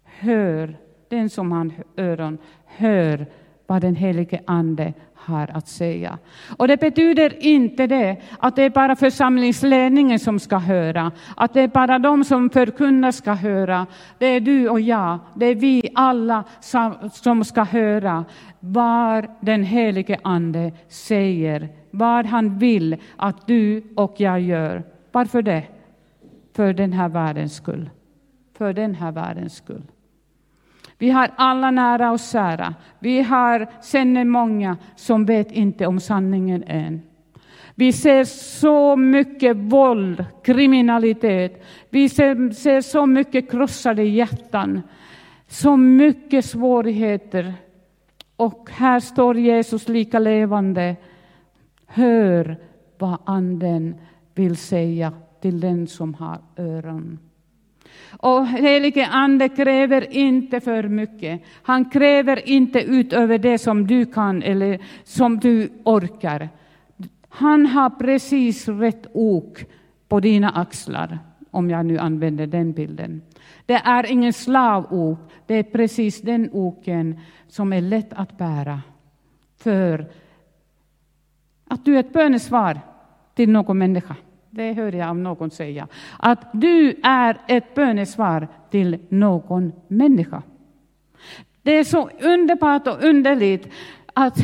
Hör, 0.04 0.76
den 1.08 1.30
som 1.30 1.52
har 1.52 1.70
öron, 1.96 2.38
hör 2.66 3.26
vad 3.66 3.82
den 3.82 3.96
helige 3.96 4.40
Ande 4.46 4.92
har 5.28 5.50
att 5.54 5.68
säga. 5.68 6.18
Och 6.56 6.68
det 6.68 6.80
betyder 6.80 7.46
inte 7.46 7.86
det 7.86 8.16
att 8.38 8.56
det 8.56 8.62
är 8.62 8.70
bara 8.70 8.96
församlingsledningen 8.96 10.18
som 10.18 10.38
ska 10.38 10.58
höra, 10.58 11.12
att 11.36 11.54
det 11.54 11.60
är 11.60 11.68
bara 11.68 11.98
de 11.98 12.24
som 12.24 12.50
förkunnar 12.50 13.10
ska 13.10 13.32
höra. 13.32 13.86
Det 14.18 14.26
är 14.26 14.40
du 14.40 14.68
och 14.68 14.80
jag, 14.80 15.18
det 15.34 15.46
är 15.46 15.54
vi 15.54 15.82
alla 15.94 16.44
som 17.12 17.44
ska 17.44 17.62
höra 17.62 18.24
vad 18.60 19.26
den 19.40 19.62
helige 19.64 20.18
Ande 20.22 20.72
säger, 20.88 21.68
vad 21.90 22.26
han 22.26 22.58
vill 22.58 22.96
att 23.16 23.46
du 23.46 23.82
och 23.96 24.14
jag 24.16 24.40
gör. 24.40 24.82
Varför 25.12 25.42
det? 25.42 25.62
För 26.56 26.72
den 26.72 26.92
här 26.92 27.08
världens 27.08 27.54
skull. 27.54 27.90
För 28.58 28.72
den 28.72 28.94
här 28.94 29.12
världens 29.12 29.54
skull. 29.54 29.82
Vi 30.98 31.10
har 31.10 31.30
alla 31.36 31.70
nära 31.70 32.10
och 32.10 32.20
kära. 32.20 32.74
Vi 32.98 33.22
har 33.22 33.66
känner 33.82 34.24
många 34.24 34.76
som 34.96 35.24
vet 35.24 35.52
inte 35.52 35.86
om 35.86 36.00
sanningen 36.00 36.64
än. 36.66 37.02
Vi 37.74 37.92
ser 37.92 38.24
så 38.24 38.96
mycket 38.96 39.56
våld, 39.56 40.24
kriminalitet. 40.42 41.64
Vi 41.90 42.08
ser, 42.08 42.50
ser 42.50 42.80
så 42.80 43.06
mycket 43.06 43.50
krossade 43.50 44.02
hjärtan. 44.02 44.82
Så 45.48 45.76
mycket 45.76 46.44
svårigheter. 46.44 47.54
Och 48.36 48.70
här 48.70 49.00
står 49.00 49.36
Jesus 49.36 49.88
lika 49.88 50.18
levande. 50.18 50.96
Hör 51.86 52.56
vad 52.98 53.18
Anden 53.24 53.94
vill 54.34 54.56
säga 54.56 55.12
till 55.40 55.60
den 55.60 55.86
som 55.86 56.14
har 56.14 56.38
öron. 56.56 57.18
Och 58.20 58.46
helige 58.46 59.06
Ande 59.06 59.48
kräver 59.48 60.12
inte 60.12 60.60
för 60.60 60.82
mycket. 60.82 61.42
Han 61.62 61.84
kräver 61.84 62.48
inte 62.48 62.80
utöver 62.80 63.38
det 63.38 63.58
som 63.58 63.86
du 63.86 64.06
kan 64.06 64.42
eller 64.42 64.78
som 65.04 65.38
du 65.38 65.68
orkar. 65.84 66.48
Han 67.28 67.66
har 67.66 67.90
precis 67.90 68.68
rätt 68.68 69.06
ok 69.12 69.64
på 70.08 70.20
dina 70.20 70.50
axlar, 70.50 71.18
om 71.50 71.70
jag 71.70 71.86
nu 71.86 71.98
använder 71.98 72.46
den 72.46 72.72
bilden. 72.72 73.22
Det 73.66 73.74
är 73.74 74.10
ingen 74.10 74.32
slavok, 74.32 75.18
det 75.46 75.54
är 75.54 75.62
precis 75.62 76.20
den 76.20 76.50
oken 76.52 77.20
som 77.48 77.72
är 77.72 77.80
lätt 77.80 78.12
att 78.12 78.38
bära. 78.38 78.82
För 79.56 80.06
att 81.68 81.84
du 81.84 81.96
är 81.96 82.00
ett 82.00 82.12
bönesvar 82.12 82.80
till 83.34 83.50
någon 83.50 83.78
människa. 83.78 84.16
Det 84.58 84.72
hör 84.72 84.92
jag 84.92 85.08
av 85.08 85.16
någon 85.16 85.50
säga. 85.50 85.88
Att 86.18 86.48
du 86.52 87.00
är 87.02 87.36
ett 87.46 87.74
bönesvar 87.74 88.48
till 88.70 88.98
någon 89.08 89.72
människa. 89.88 90.42
Det 91.62 91.72
är 91.72 91.84
så 91.84 92.10
underbart 92.20 92.86
och 92.86 93.04
underligt 93.04 93.68
att 94.14 94.38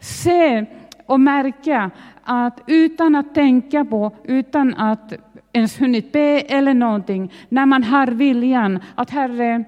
se 0.00 0.66
och 1.06 1.20
märka 1.20 1.90
att 2.24 2.60
utan 2.66 3.16
att 3.16 3.34
tänka 3.34 3.84
på, 3.84 4.12
utan 4.24 4.74
att 4.74 5.12
ens 5.52 5.80
hunnit 5.80 6.12
be 6.12 6.40
eller 6.40 6.74
någonting, 6.74 7.32
när 7.48 7.66
man 7.66 7.82
har 7.84 8.06
viljan 8.06 8.78
att 8.94 9.10
Herre, 9.10 9.64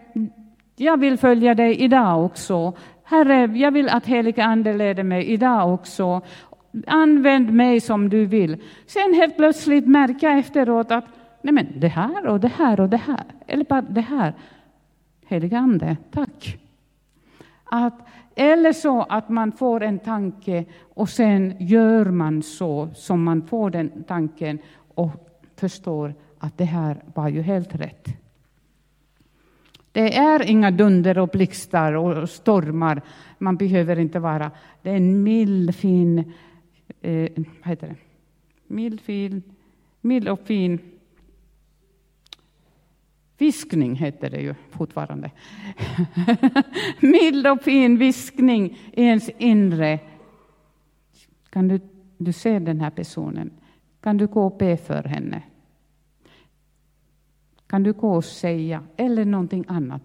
jag 0.77 1.01
vill 1.01 1.19
följa 1.19 1.55
dig 1.55 1.81
idag 1.81 2.25
också. 2.25 2.73
Herre, 3.05 3.59
jag 3.59 3.71
vill 3.71 3.89
att 3.89 4.07
heliga 4.07 4.45
Ande 4.45 4.73
leder 4.73 5.03
mig 5.03 5.27
idag 5.27 5.75
också. 5.75 6.23
Använd 6.87 7.53
mig 7.53 7.81
som 7.81 8.09
du 8.09 8.27
vill. 8.27 8.63
Sen 8.87 9.15
helt 9.15 9.37
plötsligt 9.37 9.87
märka 9.87 10.31
efteråt 10.31 10.91
att 10.91 11.05
nej 11.43 11.55
men 11.55 11.67
det 11.77 11.89
här 11.89 12.27
och 12.27 12.41
det 12.41 12.49
här 12.49 12.81
och 12.81 12.89
det 12.89 12.97
här, 12.97 13.25
eller 13.47 13.65
bara 13.65 13.81
det 13.81 14.01
här. 14.01 14.35
Helige 15.27 15.59
Ande, 15.59 15.97
tack. 16.11 16.59
Att, 17.65 18.09
eller 18.35 18.73
så 18.73 19.03
att 19.03 19.29
man 19.29 19.53
får 19.53 19.83
en 19.83 19.99
tanke 19.99 20.65
och 20.95 21.09
sen 21.09 21.55
gör 21.59 22.05
man 22.05 22.43
så 22.43 22.89
som 22.95 23.25
man 23.25 23.43
får 23.43 23.71
den 23.71 24.05
tanken 24.09 24.59
och 24.95 25.41
förstår 25.57 26.15
att 26.39 26.59
det 26.59 26.65
här 26.65 26.97
var 27.15 27.29
ju 27.29 27.43
helt 27.43 27.75
rätt. 27.75 28.09
Det 29.93 30.17
är 30.17 30.51
inga 30.51 30.71
dunder 30.71 31.19
och 31.19 31.29
blixtar 31.29 31.93
och 31.93 32.31
stormar. 32.31 33.03
Man 33.39 33.57
behöver 33.57 33.99
inte 33.99 34.19
vara. 34.19 34.51
Det 34.83 34.91
är 34.91 34.97
en 34.97 35.23
mild, 35.23 35.75
fin 35.75 36.33
eh, 37.01 37.31
vad 37.37 37.69
heter 37.69 37.89
det? 37.89 37.97
Mild, 38.67 39.01
fin, 39.01 39.43
mild 40.01 40.29
och 40.29 40.41
fin 40.47 40.79
Viskning 43.41 43.95
heter 43.95 44.31
det 44.31 44.41
ju 44.41 44.55
fortfarande. 44.71 45.31
Mild 47.01 47.47
och 47.47 47.63
fin 47.63 47.99
viskning 47.99 48.79
i 48.93 49.03
ens 49.03 49.31
inre. 49.39 49.99
Kan 51.51 51.69
du, 51.69 51.81
du 52.19 52.33
se 52.33 52.59
den 52.59 52.81
här 52.81 52.91
personen? 52.91 53.51
Kan 54.01 54.17
du 54.17 54.27
gå 54.27 54.47
och 54.47 54.59
be 54.59 54.77
för 54.77 55.05
henne? 55.05 55.43
Kan 57.67 57.83
du 57.83 57.93
gå 57.93 58.15
och 58.17 58.25
säga, 58.25 58.83
eller 58.97 59.25
någonting 59.25 59.65
annat. 59.69 60.03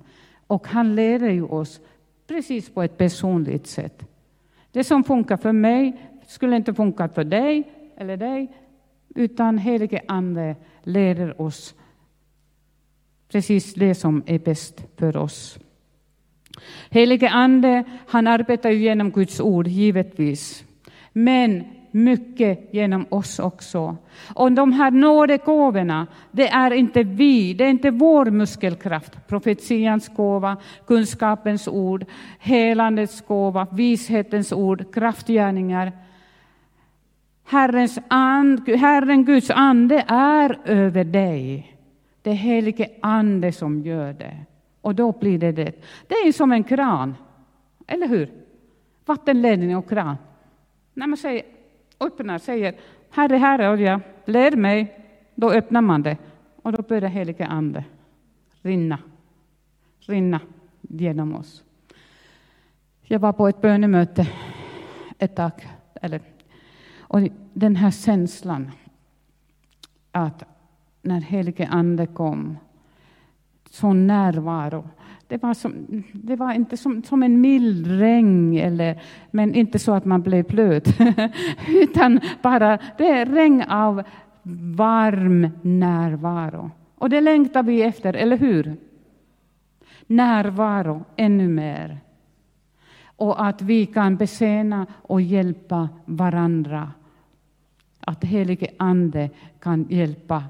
Och 0.47 0.67
han 0.67 0.95
leder 0.95 1.29
ju 1.29 1.43
oss 1.43 1.81
precis 2.27 2.69
på 2.69 2.83
ett 2.83 2.97
personligt 2.97 3.67
sätt. 3.67 4.05
Det 4.71 4.83
som 4.83 5.03
funkar 5.03 5.37
för 5.37 5.51
mig 5.51 5.97
skulle 6.27 6.55
inte 6.55 6.73
funka 6.73 7.07
för 7.07 7.23
dig 7.23 7.63
eller 7.97 8.17
dig, 8.17 8.57
utan 9.15 9.57
helige 9.57 10.01
Ande 10.07 10.55
leder 10.83 11.41
oss 11.41 11.75
precis 13.35 13.73
det 13.73 13.95
som 13.95 14.23
är 14.25 14.39
bäst 14.39 14.83
för 14.97 15.17
oss. 15.17 15.59
Helige 16.89 17.29
Ande, 17.29 17.83
han 18.07 18.27
arbetar 18.27 18.69
ju 18.69 18.77
genom 18.77 19.11
Guds 19.11 19.39
ord, 19.39 19.67
givetvis. 19.67 20.63
Men 21.13 21.63
mycket 21.91 22.73
genom 22.73 23.05
oss 23.09 23.39
också. 23.39 23.97
Och 24.35 24.51
de 24.51 24.73
här 24.73 24.91
nådegåvorna, 24.91 26.07
det 26.31 26.47
är 26.47 26.73
inte 26.73 27.03
vi, 27.03 27.53
det 27.53 27.65
är 27.65 27.69
inte 27.69 27.91
vår 27.91 28.25
muskelkraft. 28.25 29.27
Profetians 29.27 30.09
gåva, 30.15 30.57
kunskapens 30.87 31.67
ord, 31.67 32.05
helandets 32.39 33.21
gåva, 33.21 33.67
vishetens 33.71 34.51
ord, 34.51 34.93
kraftgärningar. 34.93 35.91
Herrens 37.45 37.99
and, 38.07 38.69
Herren 38.69 39.25
Guds 39.25 39.49
ande 39.49 40.05
är 40.07 40.59
över 40.65 41.03
dig. 41.03 41.71
Det 42.21 42.29
är 42.29 42.35
helige 42.35 42.89
ande 43.01 43.51
som 43.51 43.81
gör 43.81 44.13
det. 44.13 44.37
Och 44.81 44.95
då 44.95 45.11
blir 45.11 45.39
det 45.39 45.51
det. 45.51 45.83
Det 46.07 46.15
är 46.15 46.31
som 46.31 46.51
en 46.51 46.63
kran, 46.63 47.15
eller 47.87 48.07
hur? 48.07 48.29
Vattenledning 49.05 49.77
och 49.77 49.89
kran. 49.89 50.15
När 50.93 51.07
man 51.07 51.17
säger, 51.17 51.43
öppnar, 51.99 52.37
säger 52.37 52.75
Herre, 53.09 53.37
Herre, 53.37 53.73
olja, 53.73 54.01
led 54.25 54.57
mig, 54.57 54.99
då 55.35 55.51
öppnar 55.51 55.81
man 55.81 56.03
det. 56.03 56.17
Och 56.61 56.71
då 56.71 56.81
börjar 56.81 57.09
helige 57.09 57.45
ande 57.45 57.83
rinna, 58.65 58.99
rinna 59.99 60.39
genom 60.81 61.35
oss. 61.35 61.63
Jag 63.01 63.19
var 63.19 63.33
på 63.33 63.47
ett 63.47 63.61
bönemöte 63.61 64.27
ett 65.17 65.35
tag, 65.35 65.51
eller, 66.01 66.21
och 67.07 67.21
den 67.53 67.75
här 67.75 67.91
känslan 67.91 68.71
att 70.11 70.43
när 71.01 71.21
helige 71.21 71.67
Ande 71.67 72.05
kom, 72.05 72.57
sån 73.69 74.07
närvaro. 74.07 74.89
Det 75.27 75.43
var, 75.43 75.53
som, 75.53 76.03
det 76.13 76.35
var 76.35 76.53
inte 76.53 76.77
som, 76.77 77.03
som 77.03 77.23
en 77.23 77.41
mild 77.41 77.87
regn, 77.87 78.57
eller, 78.57 79.01
men 79.31 79.55
inte 79.55 79.79
så 79.79 79.93
att 79.93 80.05
man 80.05 80.21
blev 80.21 80.45
blöt, 80.45 80.87
utan 81.67 82.19
bara 82.41 82.79
det 82.97 83.09
är 83.09 83.25
regn 83.25 83.61
av 83.61 84.03
varm 84.75 85.49
närvaro. 85.61 86.71
Och 86.95 87.09
det 87.09 87.21
längtar 87.21 87.63
vi 87.63 87.81
efter, 87.81 88.13
eller 88.13 88.37
hur? 88.37 88.77
Närvaro 90.07 91.03
ännu 91.15 91.47
mer. 91.47 91.99
Och 93.15 93.45
att 93.45 93.61
vi 93.61 93.85
kan 93.85 94.17
betjäna 94.17 94.87
och 95.01 95.21
hjälpa 95.21 95.89
varandra. 96.05 96.91
Att 97.99 98.23
helige 98.23 98.69
Ande 98.77 99.29
kan 99.59 99.87
hjälpa 99.89 100.43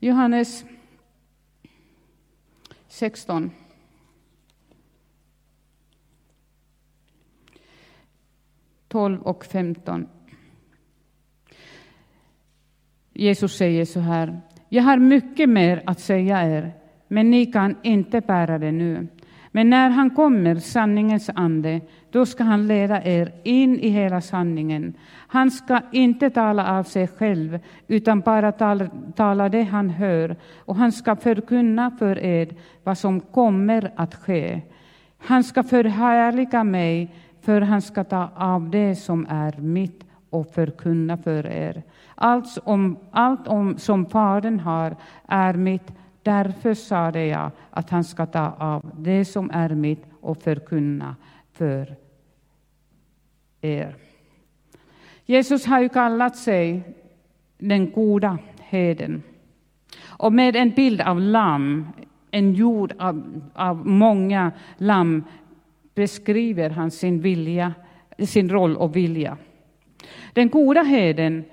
Johannes 0.00 0.64
16. 2.88 3.50
Tolv 8.88 9.22
och 9.22 9.44
15. 9.44 10.08
Jesus 13.18 13.56
säger 13.56 13.84
så 13.84 14.00
här. 14.00 14.40
Jag 14.68 14.82
har 14.82 14.98
mycket 14.98 15.48
mer 15.48 15.82
att 15.86 16.00
säga 16.00 16.42
er, 16.42 16.72
men 17.08 17.30
ni 17.30 17.46
kan 17.46 17.76
inte 17.82 18.20
bära 18.20 18.58
det 18.58 18.72
nu. 18.72 19.06
Men 19.52 19.70
när 19.70 19.90
han 19.90 20.10
kommer, 20.10 20.54
sanningens 20.54 21.30
ande, 21.34 21.80
då 22.10 22.26
ska 22.26 22.44
han 22.44 22.66
leda 22.66 23.02
er 23.04 23.32
in 23.42 23.80
i 23.80 23.88
hela 23.88 24.20
sanningen. 24.20 24.94
Han 25.28 25.50
ska 25.50 25.80
inte 25.92 26.30
tala 26.30 26.78
av 26.78 26.82
sig 26.82 27.08
själv, 27.08 27.58
utan 27.88 28.20
bara 28.20 28.52
tala, 28.52 28.90
tala 29.16 29.48
det 29.48 29.62
han 29.62 29.90
hör, 29.90 30.36
och 30.56 30.76
han 30.76 30.92
ska 30.92 31.16
förkunna 31.16 31.90
för 31.98 32.18
er 32.18 32.48
vad 32.84 32.98
som 32.98 33.20
kommer 33.20 33.90
att 33.96 34.14
ske. 34.14 34.60
Han 35.18 35.44
ska 35.44 35.62
förhärliga 35.62 36.64
mig, 36.64 37.14
för 37.40 37.60
han 37.60 37.82
ska 37.82 38.04
ta 38.04 38.30
av 38.36 38.70
det 38.70 38.96
som 38.96 39.26
är 39.28 39.60
mitt 39.60 40.07
och 40.30 40.50
förkunna 40.54 41.16
för 41.16 41.46
er. 41.46 41.82
Allt, 42.14 42.58
om, 42.64 42.96
allt 43.10 43.48
om, 43.48 43.78
som 43.78 44.06
Fadern 44.06 44.60
har 44.60 44.96
är 45.26 45.54
mitt, 45.54 45.92
Därför 46.28 46.74
sade 46.74 47.26
jag 47.26 47.50
att 47.70 47.90
han 47.90 48.04
ska 48.04 48.26
ta 48.26 48.54
av 48.58 48.90
det 48.98 49.24
som 49.24 49.50
är 49.50 49.68
mitt 49.68 50.04
och 50.20 50.42
förkunna 50.42 51.16
för 51.52 51.96
er. 53.60 53.96
Jesus 55.24 55.66
har 55.66 55.80
ju 55.80 55.88
kallat 55.88 56.36
sig 56.36 56.82
den 57.58 57.90
goda 57.90 58.38
heden. 58.60 59.22
Och 60.06 60.32
med 60.32 60.56
en 60.56 60.70
bild 60.70 61.00
av 61.00 61.20
lamm, 61.20 61.88
en 62.30 62.54
jord 62.54 62.94
av, 62.98 63.40
av 63.54 63.86
många 63.86 64.52
lamm, 64.76 65.24
beskriver 65.94 66.70
han 66.70 66.90
sin, 66.90 67.20
vilja, 67.20 67.74
sin 68.18 68.50
roll 68.50 68.76
och 68.76 68.96
vilja. 68.96 69.36
Den 70.32 70.48
goda 70.48 70.82
heden, 70.82 71.44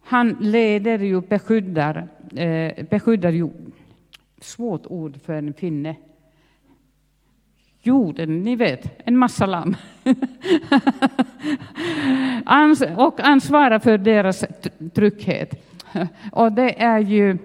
han 0.00 0.36
leder 0.40 0.98
ju, 0.98 1.20
beskyddar, 1.20 2.08
eh, 2.36 2.84
beskyddar 2.90 3.30
ju 3.30 3.50
svårt 4.40 4.86
ord 4.86 5.20
för 5.22 5.32
en 5.32 5.54
finne. 5.54 5.96
Jorden, 7.82 8.42
ni 8.42 8.56
vet, 8.56 9.00
en 9.04 9.16
massa 9.16 9.46
lamm. 9.46 9.76
och 12.96 13.20
ansvarar 13.20 13.78
för 13.78 13.98
deras 13.98 14.44
trygghet. 14.94 15.66
Och 16.32 16.52
det 16.52 16.82
är 16.82 16.98
ju, 16.98 17.38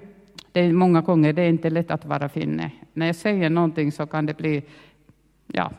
det 0.52 0.60
är 0.60 0.74
många 0.74 1.02
gånger, 1.02 1.34
det 1.34 1.42
är 1.42 1.50
inte 1.50 1.70
lätt 1.70 1.92
att 1.92 2.06
vara 2.06 2.30
finne. 2.30 2.72
När 2.94 3.06
jag 3.06 3.16
säger 3.16 3.50
någonting 3.50 3.92
så 3.92 4.06
kan 4.06 4.26
det 4.26 4.38
bli, 4.38 4.64
ja, 5.48 5.72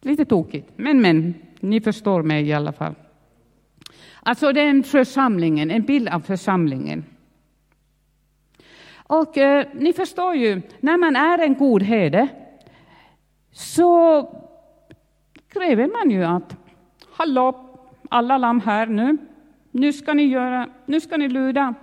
lite 0.00 0.24
tokigt. 0.24 0.68
Men, 0.76 1.00
men, 1.00 1.34
ni 1.60 1.80
förstår 1.80 2.22
mig 2.22 2.48
i 2.48 2.52
alla 2.52 2.72
fall. 2.72 2.94
Alltså 4.22 4.52
det 4.52 4.60
är 4.60 4.70
en 4.70 4.82
församlingen, 4.82 5.70
en 5.70 5.82
bild 5.82 6.08
av 6.08 6.20
församlingen. 6.20 7.04
Och 8.96 9.38
eh, 9.38 9.66
ni 9.74 9.92
förstår 9.92 10.34
ju, 10.34 10.62
när 10.80 10.96
man 10.96 11.16
är 11.16 11.38
en 11.38 11.54
god 11.54 11.82
herde 11.82 12.28
så 13.52 14.22
kräver 15.48 15.86
man 15.86 16.10
ju 16.10 16.24
att 16.24 16.56
hallå, 17.12 17.78
alla 18.10 18.38
lamm 18.38 18.60
här 18.60 18.86
nu, 18.86 19.16
nu 19.70 19.92
ska 19.92 20.14
ni, 20.14 20.22
göra, 20.22 20.68
nu 20.86 21.00
ska 21.00 21.16
ni 21.16 21.28
lyda 21.28 21.74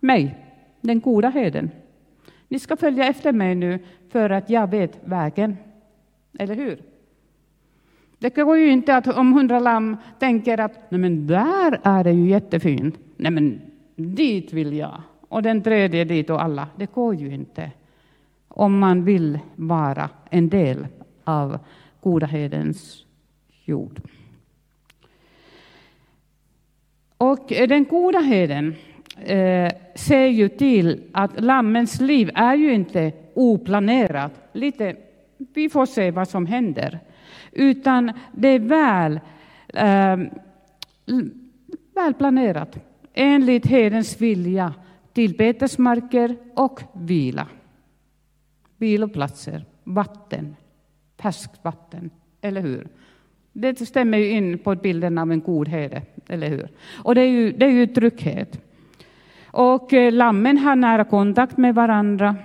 mig, 0.00 0.36
den 0.80 1.00
goda 1.00 1.28
herden. 1.28 1.70
Ni 2.48 2.58
ska 2.58 2.76
följa 2.76 3.04
efter 3.04 3.32
mig 3.32 3.54
nu 3.54 3.78
för 4.08 4.30
att 4.30 4.50
jag 4.50 4.70
vet 4.70 4.98
vägen. 5.04 5.56
Eller 6.38 6.54
hur? 6.54 6.82
Det 8.18 8.34
går 8.34 8.58
ju 8.58 8.70
inte 8.70 8.96
att 8.96 9.06
om 9.06 9.32
hundra 9.32 9.58
lamm 9.58 9.96
tänker 10.18 10.60
att 10.60 10.90
nej 10.90 11.00
men 11.00 11.26
där 11.26 11.80
är 11.82 12.04
det 12.04 12.12
ju 12.12 12.28
jättefint. 12.28 12.98
Nej 13.16 13.32
men 13.32 13.60
dit 13.96 14.52
vill 14.52 14.72
jag 14.72 15.02
och 15.28 15.42
den 15.42 15.62
tredje 15.62 16.04
dit 16.04 16.30
och 16.30 16.42
alla. 16.42 16.68
Det 16.76 16.92
går 16.92 17.14
ju 17.14 17.34
inte 17.34 17.70
om 18.48 18.78
man 18.78 19.04
vill 19.04 19.38
vara 19.56 20.10
en 20.30 20.48
del 20.48 20.86
av 21.24 21.58
goda 22.00 22.26
hedens 22.26 23.04
jord. 23.64 24.00
Och 27.16 27.52
eh, 27.52 27.68
den 27.68 27.84
goda 27.84 28.18
heden 28.18 28.74
eh, 29.16 29.72
ser 29.94 30.26
ju 30.26 30.48
till 30.48 31.00
att 31.12 31.40
lammens 31.40 32.00
liv 32.00 32.30
är 32.34 32.54
ju 32.54 32.72
inte 32.72 33.12
oplanerat. 33.34 34.32
Lite, 34.52 34.96
vi 35.38 35.68
får 35.68 35.86
se 35.86 36.10
vad 36.10 36.28
som 36.28 36.46
händer. 36.46 37.00
Utan 37.52 38.12
det 38.32 38.48
är 38.48 38.58
väl, 38.58 39.20
eh, 39.74 40.16
väl 41.94 42.14
planerat 42.14 42.78
enligt 43.14 43.66
hedens 43.66 44.20
vilja 44.20 44.74
till 45.12 45.36
betesmarker 45.36 46.36
och 46.54 46.80
vila. 46.92 47.46
Viloplatser, 48.76 49.64
vatten, 49.84 50.56
färskt 51.16 51.64
vatten, 51.64 52.10
eller 52.40 52.60
hur? 52.60 52.88
Det 53.52 53.78
stämmer 53.78 54.18
ju 54.18 54.30
in 54.30 54.58
på 54.58 54.74
bilden 54.74 55.18
av 55.18 55.32
en 55.32 55.40
god 55.40 55.68
herde, 55.68 56.02
eller 56.28 56.48
hur? 56.48 56.68
Och 57.04 57.14
det 57.14 57.20
är 57.20 57.28
ju, 57.28 57.52
det 57.52 57.66
är 57.66 57.70
ju 57.70 57.86
trygghet. 57.86 58.60
Och 59.46 59.92
eh, 59.92 60.12
lammen 60.12 60.58
har 60.58 60.76
nära 60.76 61.04
kontakt 61.04 61.56
med 61.56 61.74
varandra. 61.74 62.36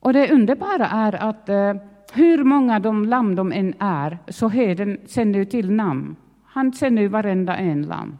Och 0.00 0.12
det 0.12 0.32
underbara 0.32 0.86
är 0.86 1.14
att 1.14 1.48
eh, 1.48 1.74
hur 2.12 2.44
många 2.44 2.78
de 2.78 3.04
lamm 3.04 3.34
de 3.34 3.52
än 3.52 3.74
är, 3.78 4.18
så 4.28 4.48
herden 4.48 4.98
sänder 5.06 5.38
ju 5.38 5.44
till 5.44 5.70
namn. 5.70 6.16
Han 6.44 6.72
sänder 6.72 7.02
ju 7.02 7.08
varenda 7.08 7.56
en 7.56 7.82
lamm. 7.82 8.18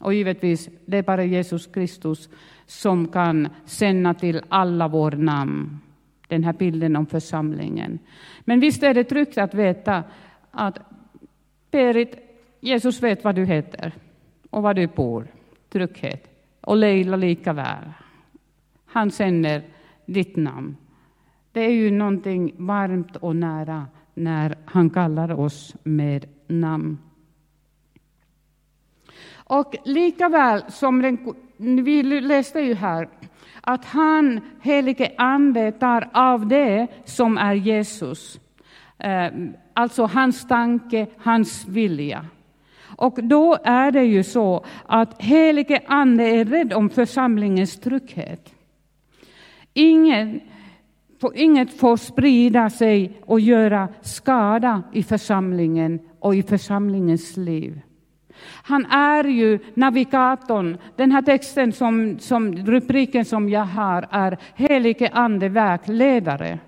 Och 0.00 0.14
givetvis, 0.14 0.68
det 0.86 0.96
är 0.96 1.02
bara 1.02 1.24
Jesus 1.24 1.66
Kristus 1.66 2.28
som 2.66 3.08
kan 3.08 3.48
sända 3.64 4.14
till 4.14 4.42
alla 4.48 4.88
vår 4.88 5.10
namn. 5.10 5.80
Den 6.28 6.44
här 6.44 6.52
bilden 6.52 6.96
om 6.96 7.06
församlingen. 7.06 7.98
Men 8.40 8.60
visst 8.60 8.82
är 8.82 8.94
det 8.94 9.04
tryggt 9.04 9.38
att 9.38 9.54
veta 9.54 10.02
att 10.50 10.78
Berit, 11.70 12.16
Jesus 12.60 13.02
vet 13.02 13.24
vad 13.24 13.34
du 13.34 13.44
heter 13.44 13.92
och 14.50 14.62
var 14.62 14.74
du 14.74 14.86
bor. 14.86 15.26
Trygghet. 15.68 16.26
Och 16.60 16.76
Leila 16.76 17.16
lika 17.16 17.52
väl. 17.52 17.92
Han 18.86 19.10
sänder 19.10 19.62
ditt 20.06 20.36
namn. 20.36 20.76
Det 21.52 21.60
är 21.60 21.70
ju 21.70 21.90
någonting 21.90 22.54
varmt 22.56 23.16
och 23.16 23.36
nära 23.36 23.86
när 24.14 24.56
han 24.64 24.90
kallar 24.90 25.40
oss 25.40 25.76
med 25.82 26.26
namn. 26.46 26.98
Och 29.34 29.74
lika 29.84 30.28
väl 30.28 30.62
som 30.68 31.02
den, 31.02 31.34
vi 31.84 32.02
läste 32.02 32.60
ju 32.60 32.74
här 32.74 33.08
att 33.60 33.84
han, 33.84 34.40
helige 34.62 35.12
Ande, 35.18 35.72
tar 35.72 36.08
av 36.12 36.46
det 36.46 36.86
som 37.04 37.38
är 37.38 37.54
Jesus. 37.54 38.40
Ehm, 38.98 39.52
alltså 39.74 40.04
hans 40.04 40.48
tanke, 40.48 41.06
hans 41.18 41.68
vilja. 41.68 42.26
Och 42.96 43.18
då 43.22 43.58
är 43.64 43.90
det 43.90 44.04
ju 44.04 44.22
så 44.22 44.64
att 44.86 45.22
helige 45.22 45.82
Ande 45.86 46.24
är 46.24 46.44
rädd 46.44 46.72
om 46.72 46.90
församlingens 46.90 47.80
trygghet. 47.80 48.54
Ingen, 49.74 50.40
inget 51.34 51.78
får 51.78 51.96
sprida 51.96 52.70
sig 52.70 53.20
och 53.26 53.40
göra 53.40 53.88
skada 54.00 54.82
i 54.92 55.02
församlingen 55.02 56.00
och 56.18 56.34
i 56.34 56.42
församlingens 56.42 57.36
liv. 57.36 57.80
Han 58.62 58.86
är 58.86 59.24
ju 59.24 59.58
navigatorn. 59.74 60.78
Den 60.96 61.12
här 61.12 61.22
texten, 61.22 61.72
som, 61.72 62.18
som 62.18 62.56
rubriken 62.56 63.24
som 63.24 63.48
jag 63.48 63.64
har, 63.64 64.08
är 64.10 64.38
Helige 64.54 65.10
Ande 65.12 65.48
vägledare. 65.48 66.58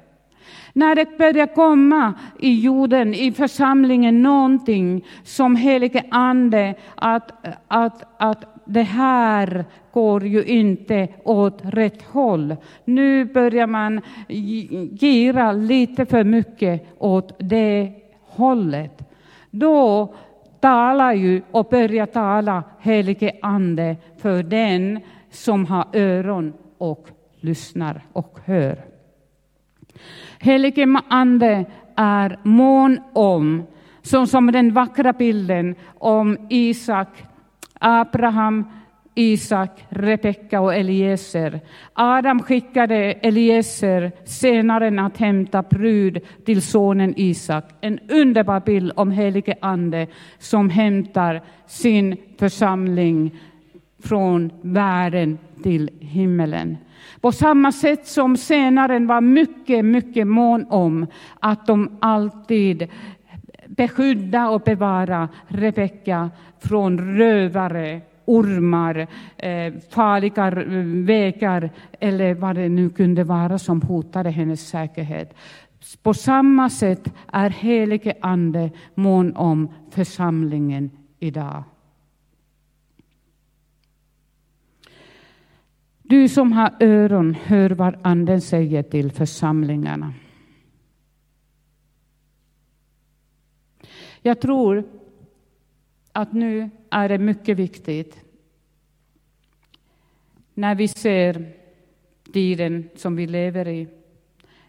När 0.72 0.94
det 0.94 1.18
börjar 1.18 1.54
komma 1.54 2.14
i 2.38 2.60
jorden, 2.60 3.14
i 3.14 3.32
församlingen, 3.32 4.22
någonting 4.22 5.04
som 5.24 5.56
helige 5.56 6.04
Ande, 6.10 6.74
att, 6.94 7.46
att, 7.68 8.22
att 8.22 8.51
det 8.64 8.82
här 8.82 9.64
går 9.92 10.26
ju 10.26 10.44
inte 10.44 11.08
åt 11.24 11.60
rätt 11.62 12.02
håll. 12.02 12.56
Nu 12.84 13.24
börjar 13.24 13.66
man 13.66 14.00
gira 14.28 15.52
lite 15.52 16.06
för 16.06 16.24
mycket 16.24 16.86
åt 16.98 17.36
det 17.38 17.92
hållet. 18.26 19.08
Då 19.50 20.14
talar 20.60 21.12
ju 21.12 21.42
och 21.50 21.66
börjar 21.70 22.06
tala 22.06 22.62
helige 22.80 23.32
Ande 23.42 23.96
för 24.18 24.42
den 24.42 25.00
som 25.30 25.66
har 25.66 25.86
öron 25.92 26.52
och 26.78 27.08
lyssnar 27.40 28.00
och 28.12 28.38
hör. 28.44 28.84
Helige 30.38 31.00
Ande 31.08 31.64
är 31.96 32.38
mån 32.42 33.00
om, 33.12 33.62
såsom 34.02 34.52
den 34.52 34.74
vackra 34.74 35.12
bilden 35.12 35.74
om 35.98 36.46
Isak, 36.50 37.08
Abraham, 37.82 38.64
Isak, 39.14 39.84
Rebecka 39.88 40.60
och 40.60 40.74
Eliezer. 40.74 41.60
Adam 41.92 42.42
skickade 42.42 42.96
Eliezer 42.96 44.12
senare 44.24 45.02
att 45.02 45.16
hämta 45.16 45.62
brud 45.62 46.18
till 46.44 46.62
sonen 46.62 47.14
Isak. 47.16 47.64
En 47.80 47.98
underbar 48.08 48.60
bild 48.60 48.92
om 48.96 49.10
helige 49.10 49.54
Ande 49.60 50.06
som 50.38 50.70
hämtar 50.70 51.42
sin 51.66 52.16
församling 52.38 53.38
från 54.02 54.50
världen 54.60 55.38
till 55.62 55.90
himmelen. 56.00 56.76
På 57.20 57.32
samma 57.32 57.72
sätt 57.72 58.06
som 58.06 58.36
senaren 58.36 59.06
var 59.06 59.20
mycket, 59.20 59.84
mycket 59.84 60.26
mån 60.26 60.66
om 60.68 61.06
att 61.40 61.66
de 61.66 61.98
alltid 62.00 62.88
beskydda 63.76 64.48
och 64.48 64.60
bevara 64.60 65.28
Rebecka 65.48 66.30
från 66.58 67.16
rövare, 67.16 68.00
ormar, 68.24 69.06
eh, 69.36 69.72
farliga 69.90 70.50
vägar 71.04 71.70
eller 72.00 72.34
vad 72.34 72.56
det 72.56 72.68
nu 72.68 72.90
kunde 72.90 73.24
vara 73.24 73.58
som 73.58 73.82
hotade 73.82 74.30
hennes 74.30 74.68
säkerhet. 74.68 75.34
På 76.02 76.14
samma 76.14 76.70
sätt 76.70 77.12
är 77.32 77.50
helige 77.50 78.14
Ande 78.20 78.70
mån 78.94 79.36
om 79.36 79.68
församlingen 79.90 80.90
idag. 81.18 81.64
Du 86.02 86.28
som 86.28 86.52
har 86.52 86.70
öron, 86.80 87.36
hör 87.44 87.70
vad 87.70 87.96
Anden 88.02 88.40
säger 88.40 88.82
till 88.82 89.12
församlingarna. 89.12 90.12
Jag 94.22 94.40
tror 94.40 94.84
att 96.12 96.32
nu 96.32 96.70
är 96.90 97.08
det 97.08 97.18
mycket 97.18 97.58
viktigt 97.58 98.24
när 100.54 100.74
vi 100.74 100.88
ser 100.88 101.52
tiden 102.32 102.88
som 102.96 103.16
vi 103.16 103.26
lever 103.26 103.68
i. 103.68 103.88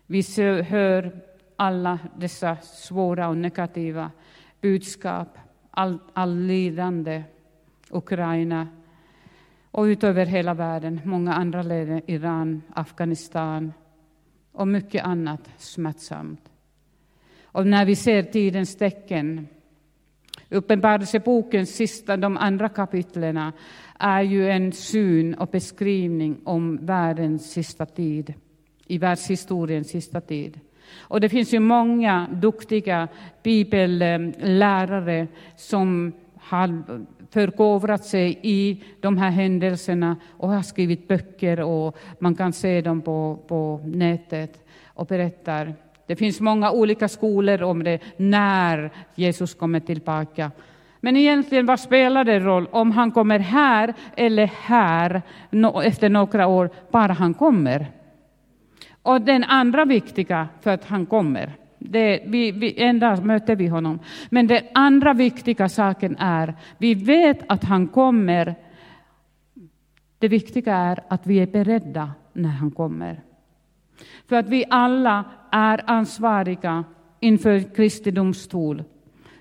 Vi 0.06 0.24
hör 0.62 1.22
alla 1.56 2.00
dessa 2.18 2.58
svåra 2.62 3.28
och 3.28 3.38
negativa 3.38 4.12
budskap, 4.62 5.38
Allt 5.76 6.02
all 6.14 6.38
lidande, 6.38 7.24
Ukraina, 7.90 8.68
och 9.72 9.84
utöver 9.84 10.26
hela 10.26 10.54
världen, 10.54 11.02
många 11.06 11.34
andra 11.34 11.62
länder, 11.62 12.02
Iran, 12.08 12.62
Afghanistan 12.74 13.74
och 14.52 14.68
mycket 14.68 15.04
annat 15.04 15.50
smärtsamt. 15.58 16.53
Och 17.54 17.68
när 17.68 17.86
vi 17.86 17.96
ser 17.96 18.24
tidens 18.24 18.76
tecken, 18.76 19.48
Uppenbarelsebokens 20.50 21.76
sista, 21.76 22.18
de 22.18 22.38
andra 22.38 22.70
kapitlerna, 22.70 23.54
är 24.00 24.22
ju 24.22 24.50
en 24.50 24.72
syn 24.72 25.34
och 25.34 25.48
beskrivning 25.48 26.38
om 26.44 26.86
världens 26.86 27.52
sista 27.52 27.86
tid, 27.86 28.34
i 28.88 28.98
världshistoriens 28.98 29.90
sista 29.90 30.22
tid. 30.22 30.60
Och 30.98 31.22
det 31.22 31.30
finns 31.30 31.54
ju 31.54 31.60
många 31.60 32.28
duktiga 32.32 33.08
bibellärare 33.44 35.28
som 35.56 36.12
har 36.36 36.84
förkovrat 37.30 38.06
sig 38.06 38.40
i 38.42 38.84
de 39.00 39.18
här 39.18 39.30
händelserna 39.30 40.18
och 40.38 40.50
har 40.50 40.62
skrivit 40.62 41.08
böcker 41.08 41.62
och 41.62 41.98
man 42.20 42.36
kan 42.36 42.54
se 42.54 42.82
dem 42.82 43.02
på, 43.02 43.40
på 43.48 43.82
nätet 43.86 44.64
och 44.86 45.06
berättar. 45.06 45.74
Det 46.08 46.16
finns 46.16 46.42
många 46.42 46.72
olika 46.72 47.08
skolor 47.08 47.64
om 47.64 47.84
det, 47.84 48.00
när 48.18 48.92
Jesus 49.16 49.54
kommer 49.54 49.80
tillbaka. 49.80 50.52
Men 51.00 51.18
egentligen, 51.18 51.66
vad 51.66 51.80
spelar 51.80 52.24
det 52.24 52.40
roll 52.40 52.68
om 52.72 52.92
han 52.92 53.12
kommer 53.12 53.40
här 53.40 53.94
eller 54.16 54.48
här 54.48 55.22
efter 55.84 56.10
några 56.10 56.48
år, 56.48 56.70
bara 56.92 57.14
han 57.14 57.34
kommer? 57.34 57.88
Och 59.02 59.22
den 59.22 59.44
andra 59.44 59.86
viktiga, 59.86 60.48
för 60.62 60.72
att 60.72 60.86
han 60.86 61.06
kommer, 61.06 61.52
det, 61.80 62.24
vi, 62.26 62.52
vi, 62.52 62.82
en 62.82 63.00
dag 63.00 63.26
möter 63.26 63.56
vi 63.56 63.68
honom. 63.68 64.00
Men 64.30 64.48
den 64.48 64.64
andra 64.74 65.14
viktiga 65.14 65.70
saken 65.70 66.18
är, 66.20 66.54
vi 66.78 66.94
vet 66.94 67.40
att 67.48 67.64
han 67.64 67.88
kommer. 67.88 68.56
Det 70.20 70.28
viktiga 70.28 70.76
är 70.76 71.00
att 71.08 71.28
vi 71.28 71.40
är 71.40 71.48
beredda 71.48 72.12
när 72.34 72.50
han 72.50 72.72
kommer. 72.72 73.22
För 74.28 74.36
att 74.36 74.50
vi 74.50 74.66
alla 74.70 75.26
är 75.52 75.90
ansvariga 75.90 76.84
inför 77.20 77.76
Kristi 77.76 78.12
domstol. 78.12 78.84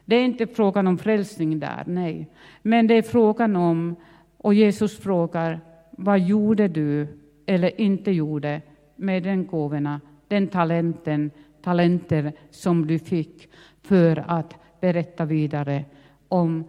Det 0.05 0.17
är 0.17 0.25
inte 0.25 0.47
frågan 0.47 0.87
om 0.87 0.99
frälsning 0.99 1.61
där, 1.61 1.83
nej. 1.87 2.29
Men 2.63 2.87
det 2.87 2.95
är 2.95 3.03
frågan 3.03 3.57
om, 3.57 3.97
och 4.37 4.55
Jesus 4.55 4.99
frågar, 4.99 5.61
vad 5.91 6.21
gjorde 6.21 6.69
du 6.69 7.07
eller 7.47 7.81
inte 7.81 8.11
gjorde 8.11 8.61
med 8.97 9.23
den 9.23 9.47
gåvorna, 9.47 10.01
den 10.29 10.49
talenten, 10.49 11.31
talenter 11.63 12.33
som 12.51 12.87
du 12.87 12.99
fick 12.99 13.49
för 13.83 14.25
att 14.27 14.57
berätta 14.81 15.25
vidare 15.25 15.85
om 16.29 16.65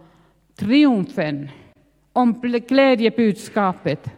triumfen, 0.54 1.48
om 2.12 2.40
glädjebudskapet. 2.68 4.10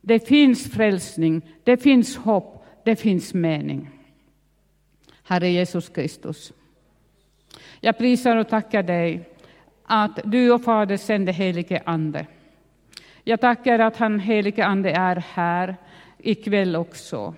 Det 0.00 0.26
finns 0.28 0.70
frälsning, 0.70 1.42
det 1.64 1.76
finns 1.76 2.16
hopp, 2.16 2.55
det 2.86 2.96
finns 2.96 3.34
mening. 3.34 3.90
Herre 5.22 5.48
Jesus 5.48 5.88
Kristus. 5.88 6.52
Jag 7.80 7.98
prisar 7.98 8.36
och 8.36 8.48
tackar 8.48 8.82
dig 8.82 9.28
att 9.84 10.20
du 10.24 10.50
och 10.52 10.62
Fader 10.62 10.96
sände 10.96 11.32
helige 11.32 11.82
Ande. 11.86 12.26
Jag 13.24 13.40
tackar 13.40 13.78
att 13.78 13.96
han 13.96 14.20
helige 14.20 14.66
Ande 14.66 14.90
är 14.90 15.16
här 15.16 15.76
ikväll 16.18 16.76
också. 16.76 17.34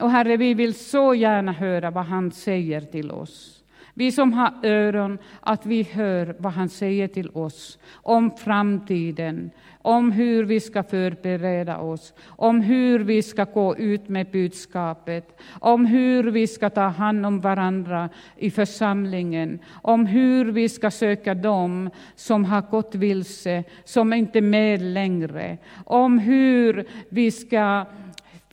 Och 0.00 0.10
Herre, 0.10 0.36
vi 0.36 0.54
vill 0.54 0.74
så 0.74 1.14
gärna 1.14 1.52
höra 1.52 1.90
vad 1.90 2.04
han 2.04 2.30
säger 2.30 2.80
till 2.80 3.10
oss. 3.10 3.64
Vi 3.98 4.12
som 4.12 4.32
har 4.32 4.52
öron, 4.62 5.18
att 5.40 5.66
vi 5.66 5.82
hör 5.82 6.36
vad 6.38 6.52
han 6.52 6.68
säger 6.68 7.08
till 7.08 7.30
oss 7.30 7.78
om 7.92 8.30
framtiden, 8.30 9.50
om 9.82 10.12
hur 10.12 10.44
vi 10.44 10.60
ska 10.60 10.82
förbereda 10.82 11.78
oss, 11.78 12.14
om 12.26 12.60
hur 12.60 12.98
vi 12.98 13.22
ska 13.22 13.44
gå 13.44 13.76
ut 13.76 14.08
med 14.08 14.30
budskapet, 14.30 15.40
om 15.60 15.86
hur 15.86 16.24
vi 16.24 16.46
ska 16.46 16.70
ta 16.70 16.80
hand 16.80 17.26
om 17.26 17.40
varandra 17.40 18.08
i 18.36 18.50
församlingen, 18.50 19.58
om 19.82 20.06
hur 20.06 20.44
vi 20.44 20.68
ska 20.68 20.90
söka 20.90 21.34
dem 21.34 21.90
som 22.14 22.44
har 22.44 22.62
gått 22.62 22.94
vilse, 22.94 23.64
som 23.84 24.12
inte 24.12 24.38
är 24.38 24.42
med 24.42 24.82
längre, 24.82 25.58
om 25.84 26.18
hur 26.18 26.86
vi 27.08 27.30
ska 27.30 27.86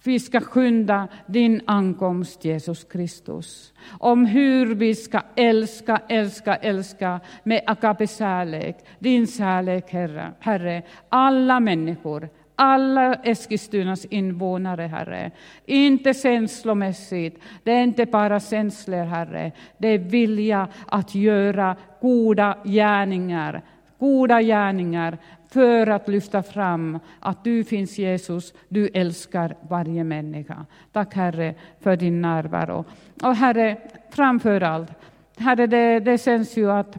vi 0.04 0.20
ska 0.20 0.39
skynda 0.39 1.08
din 1.28 1.62
ankomst, 1.66 2.46
Jesus 2.46 2.84
Kristus. 2.84 3.74
Om 4.00 4.26
hur 4.26 4.76
vi 4.76 4.96
ska 4.96 5.22
älska, 5.36 6.02
älska, 6.08 6.56
älska 6.56 7.20
med 7.44 7.62
agape-kärlek, 7.68 8.78
din 9.00 9.28
kärlek, 9.28 9.92
Herre. 9.92 10.32
Herre. 10.39 10.82
Alla 11.10 11.60
människor, 11.60 12.30
alla 12.56 13.13
Eskilstunas 13.13 14.06
invånare, 14.06 14.84
Herre. 14.84 15.32
Inte 15.66 16.13
känslomässigt, 16.13 17.39
det 17.63 17.72
är 17.72 17.84
inte 17.84 18.06
bara 18.06 18.39
känslor, 18.39 19.06
Herre. 19.06 19.52
Det 19.78 19.88
är 19.88 19.98
vilja 19.98 20.68
att 20.88 21.16
göra 21.16 21.76
goda 22.02 22.58
gärningar, 22.63 23.62
goda 24.00 24.42
gärningar 24.42 25.18
för 25.54 25.88
att 25.88 26.08
lyfta 26.08 26.44
fram 26.44 27.00
att 27.20 27.44
du 27.44 27.63
finns 27.63 27.98
Jesus, 27.98 28.54
du 28.70 28.88
älskar 28.88 29.56
varje 29.70 30.04
människa. 30.04 30.66
Tack 30.92 31.13
Herre 31.13 31.56
för 31.80 31.96
din 31.96 32.22
närvaro. 32.22 32.86
Och 33.22 33.36
Herre, 33.36 33.78
framför 34.10 34.62
allt, 34.62 34.92
Herre, 35.38 35.68
det, 35.68 36.00
det 36.00 36.24
känns 36.24 36.58
ju 36.58 36.72
att 36.72 36.98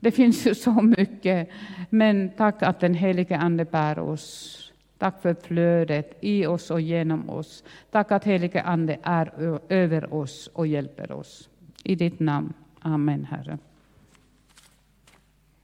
det 0.00 0.10
finns 0.10 0.46
ju 0.46 0.54
så 0.54 0.72
mycket, 0.72 1.48
men 1.90 2.30
tack 2.36 2.62
att 2.62 2.80
den 2.80 2.94
helige 2.94 3.36
Ande 3.36 3.64
bär 3.64 3.98
oss. 3.98 4.58
Tack 4.98 5.22
för 5.22 5.34
flödet 5.34 6.18
i 6.20 6.46
oss 6.46 6.70
och 6.70 6.80
genom 6.80 7.30
oss. 7.30 7.64
Tack 7.90 8.12
att 8.12 8.24
helige 8.24 8.62
Ande 8.62 8.98
är 9.02 9.58
över 9.68 10.14
oss 10.14 10.50
och 10.52 10.66
hjälper 10.66 11.12
oss. 11.12 11.48
I 11.84 11.94
ditt 11.94 12.20
namn. 12.20 12.52
Amen, 12.80 13.24
Herre. 13.24 13.58